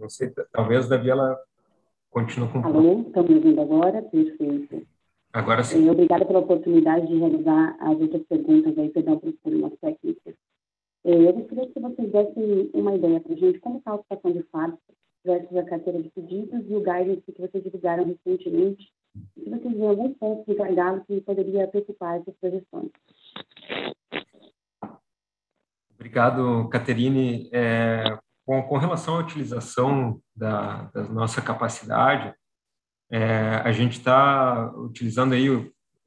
[0.00, 1.38] Não sei, talvez Davi ela
[2.10, 2.64] continue com.
[2.64, 4.02] Alô, estão me ouvindo agora?
[4.02, 4.86] Perfeito.
[5.30, 5.84] Agora sim.
[5.84, 10.34] E obrigada pela oportunidade de realizar as outras perguntas aí, perdão por problemas técnicos.
[11.04, 14.42] Eu gostaria que vocês dessem uma ideia para a gente como está a situação de
[14.44, 14.78] fato
[15.24, 18.90] versus a carteira de pedidos e o guidance que vocês divulgaram recentemente.
[19.34, 22.90] Se vocês veem algum ponto de gargalo que poderia preocupar essas projeções.
[25.94, 27.50] Obrigado, Caterine.
[27.52, 28.18] É,
[28.50, 32.34] com, com relação à utilização da, da nossa capacidade,
[33.08, 35.46] é, a gente está utilizando aí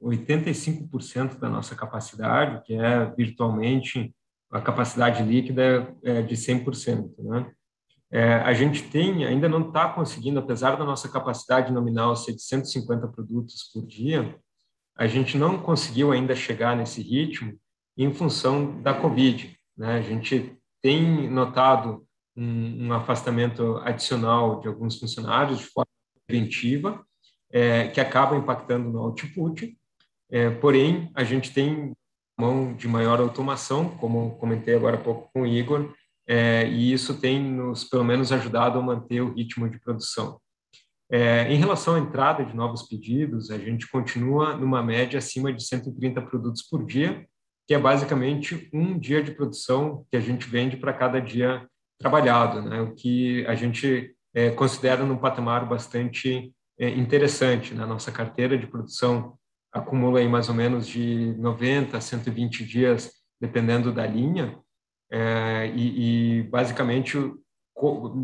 [0.02, 4.14] 85% da nossa capacidade, que é virtualmente
[4.52, 7.14] a capacidade líquida é de 100%.
[7.18, 7.50] Né?
[8.10, 12.42] É, a gente tem, ainda não está conseguindo, apesar da nossa capacidade nominal ser de
[12.42, 14.38] 150 produtos por dia,
[14.98, 17.58] a gente não conseguiu ainda chegar nesse ritmo
[17.96, 19.58] em função da Covid.
[19.74, 19.96] Né?
[19.96, 22.06] A gente tem notado
[22.36, 25.88] um, um afastamento adicional de alguns funcionários de forma
[26.26, 27.04] preventiva,
[27.52, 29.76] é, que acaba impactando no output.
[30.30, 31.92] É, porém, a gente tem
[32.38, 35.94] mão de maior automação, como comentei agora há pouco com o Igor,
[36.26, 40.40] é, e isso tem nos, pelo menos, ajudado a manter o ritmo de produção.
[41.10, 45.62] É, em relação à entrada de novos pedidos, a gente continua numa média acima de
[45.64, 47.26] 130 produtos por dia,
[47.66, 51.68] que é basicamente um dia de produção que a gente vende para cada dia
[51.98, 52.80] trabalhado, né?
[52.80, 57.74] o que a gente é, considera num patamar bastante é, interessante.
[57.74, 57.86] Né?
[57.86, 59.38] Nossa carteira de produção
[59.72, 64.58] acumula aí mais ou menos de 90 a 120 dias, dependendo da linha,
[65.10, 67.18] é, e, e, basicamente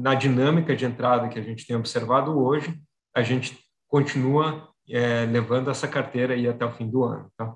[0.02, 2.80] na dinâmica de entrada que a gente tem observado hoje,
[3.14, 3.58] a gente
[3.88, 7.30] continua é, levando essa carteira aí até o fim do ano.
[7.36, 7.54] Tá?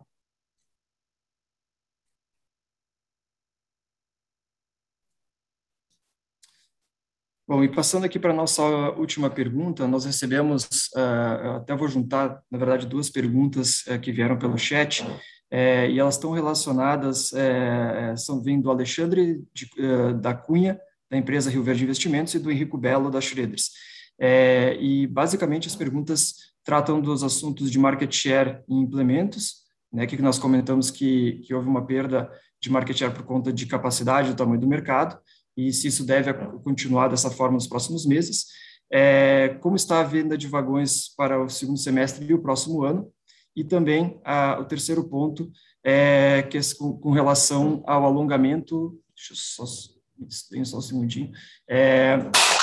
[7.47, 10.65] Bom, e passando aqui para a nossa última pergunta, nós recebemos,
[10.97, 16.01] uh, até vou juntar, na verdade, duas perguntas uh, que vieram pelo chat, uh, e
[16.01, 17.33] elas estão relacionadas,
[18.17, 19.69] são vindo do Alexandre de,
[20.23, 20.81] da Cunha,
[21.11, 23.73] da empresa Rio Verde Investimentos, e do Henrico Belo, da Schroeders.
[24.81, 30.39] e, basicamente, as perguntas tratam dos assuntos de market share em implementos, né, que nós
[30.39, 34.61] comentamos que, que houve uma perda de market share por conta de capacidade do tamanho
[34.61, 35.19] do mercado,
[35.57, 36.33] e se isso deve
[36.63, 38.47] continuar dessa forma nos próximos meses.
[38.93, 43.11] É, como está a venda de vagões para o segundo semestre e o próximo ano?
[43.57, 45.51] E também a, o terceiro ponto,
[45.83, 49.65] é, que é com, com, relação ao alongamento, deixa eu só,
[50.51, 51.31] tenho só um segundinho,
[51.69, 52.19] é,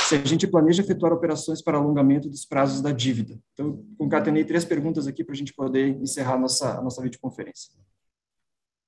[0.08, 3.40] se a gente planeja efetuar operações para alongamento dos prazos da dívida.
[3.54, 7.72] Então, concatenei três perguntas aqui para a gente poder encerrar a nossa, a nossa videoconferência.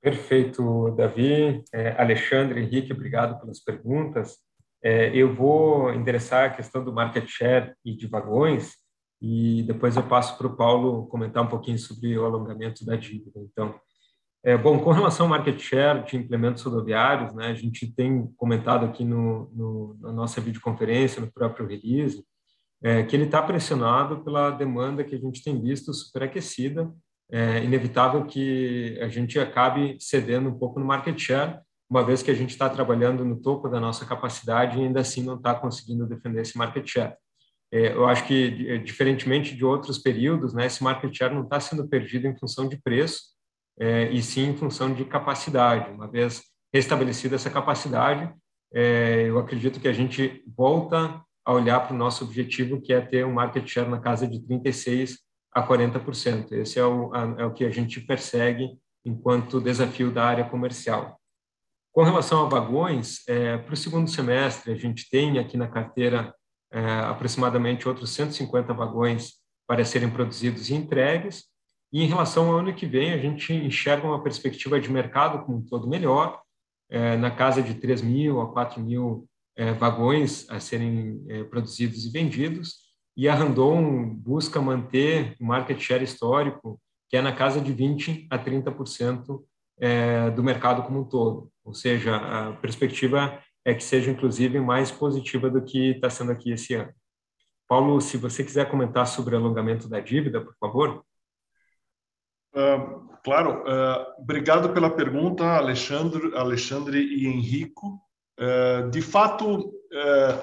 [0.04, 1.64] Perfeito, Davi.
[1.72, 4.36] É, Alexandre, Henrique, obrigado pelas perguntas.
[4.84, 8.74] É, eu vou endereçar a questão do market share e de vagões
[9.22, 13.40] e depois eu passo para o Paulo comentar um pouquinho sobre o alongamento da dívida.
[13.50, 13.80] Então,
[14.44, 18.86] é, bom, com relação ao market share de implementos rodoviários, né, a gente tem comentado
[18.86, 22.22] aqui no, no na nossa videoconferência, no próprio release,
[22.84, 26.92] é, que ele está pressionado pela demanda que a gente tem visto superaquecida
[27.36, 31.60] é inevitável que a gente acabe cedendo um pouco no market share,
[31.90, 35.24] uma vez que a gente está trabalhando no topo da nossa capacidade e ainda assim
[35.24, 37.16] não está conseguindo defender esse market share.
[37.72, 41.60] É, eu acho que, é, diferentemente de outros períodos, né, esse market share não está
[41.60, 43.20] sendo perdido em função de preço,
[43.80, 45.90] é, e sim em função de capacidade.
[45.90, 48.32] Uma vez restabelecida essa capacidade,
[48.72, 53.02] é, eu acredito que a gente volta a olhar para o nosso objetivo, que é
[53.02, 55.16] ter um market share na casa de 36%
[55.54, 56.52] a 40%.
[56.54, 61.20] Esse é o, é o que a gente persegue enquanto desafio da área comercial.
[61.92, 66.34] Com relação a vagões, é, para o segundo semestre, a gente tem aqui na carteira
[66.72, 69.34] é, aproximadamente outros 150 vagões
[69.68, 71.46] para serem produzidos e entregues.
[71.92, 75.60] E em relação ao ano que vem, a gente enxerga uma perspectiva de mercado como
[75.60, 76.42] um todo melhor,
[76.90, 82.06] é, na casa de 3 mil a 4 mil é, vagões a serem é, produzidos
[82.06, 82.83] e vendidos,
[83.16, 88.28] e a Randon busca manter o market share histórico, que é na casa de 20
[88.30, 89.44] a 30%
[89.80, 91.52] é, do mercado como um todo.
[91.64, 96.52] Ou seja, a perspectiva é que seja, inclusive, mais positiva do que está sendo aqui
[96.52, 96.92] esse ano.
[97.68, 101.06] Paulo, se você quiser comentar sobre o alongamento da dívida, por favor.
[102.54, 108.00] Uh, claro, uh, obrigado pela pergunta, Alexandre, Alexandre e Henrico.
[108.40, 109.72] Uh, de fato,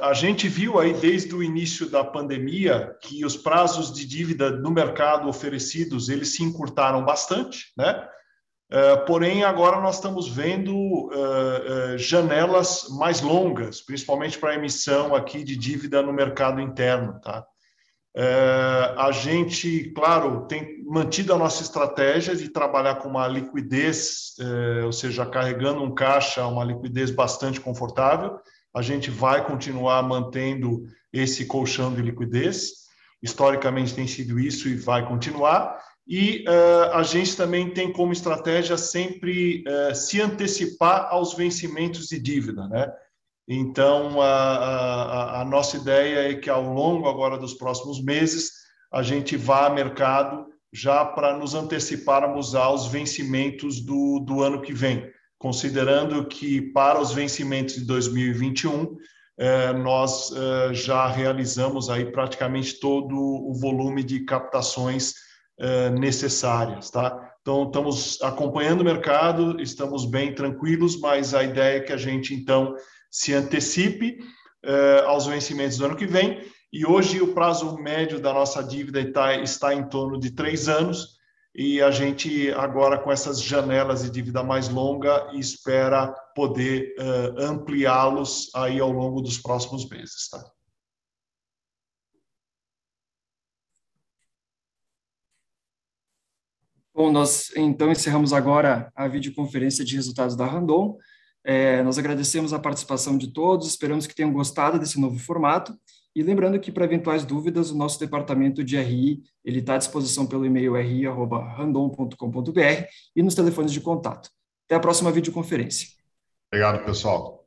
[0.00, 4.70] a gente viu aí desde o início da pandemia que os prazos de dívida no
[4.70, 8.06] mercado oferecidos eles se encurtaram bastante, né?
[8.72, 15.56] Eh, porém, agora nós estamos vendo uh, janelas mais longas, principalmente para emissão aqui de
[15.56, 17.20] dívida no mercado interno.
[17.20, 17.44] Tá?
[18.96, 24.34] a gente, claro, tem mantido a nossa estratégia de trabalhar com uma liquidez,
[24.84, 28.40] ou seja, carregando um caixa, uma liquidez bastante confortável.
[28.74, 32.70] A gente vai continuar mantendo esse colchão de liquidez.
[33.22, 35.78] Historicamente tem sido isso e vai continuar
[36.10, 42.18] e uh, a gente também tem como estratégia sempre uh, se antecipar aos vencimentos de
[42.18, 42.92] dívida, né?
[43.48, 48.50] Então, a, a, a, nossa ideia é que ao longo agora dos próximos meses,
[48.92, 54.72] a gente vá ao mercado já para nos anteciparmos aos vencimentos do, do ano que
[54.72, 55.08] vem,
[55.40, 58.94] considerando que para os vencimentos de 2021,
[59.38, 65.14] eh, nós eh, já realizamos aí praticamente todo o volume de captações
[65.58, 67.32] eh, necessárias, tá?
[67.40, 72.34] Então, estamos acompanhando o mercado, estamos bem tranquilos, mas a ideia é que a gente,
[72.34, 72.76] então,
[73.10, 74.18] se antecipe
[75.06, 76.46] aos vencimentos do ano que vem.
[76.70, 81.18] E hoje o prazo médio da nossa dívida está, está em torno de três anos,
[81.54, 88.50] e a gente agora com essas janelas de dívida mais longa espera poder uh, ampliá-los
[88.54, 90.44] aí ao longo dos próximos meses, tá?
[96.94, 100.98] Bom, nós então encerramos agora a videoconferência de resultados da Randon.
[101.42, 105.74] É, nós agradecemos a participação de todos, esperamos que tenham gostado desse novo formato.
[106.14, 110.44] E lembrando que, para eventuais dúvidas, o nosso departamento de RI está à disposição pelo
[110.44, 112.84] e-mail ri.randon.com.br
[113.14, 114.28] e nos telefones de contato.
[114.66, 115.88] Até a próxima videoconferência.
[116.52, 117.46] Obrigado, pessoal.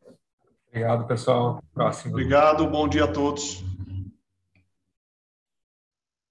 [0.69, 1.61] Obrigado, pessoal.
[1.73, 2.13] Próximo.
[2.13, 3.63] Obrigado, bom dia a todos.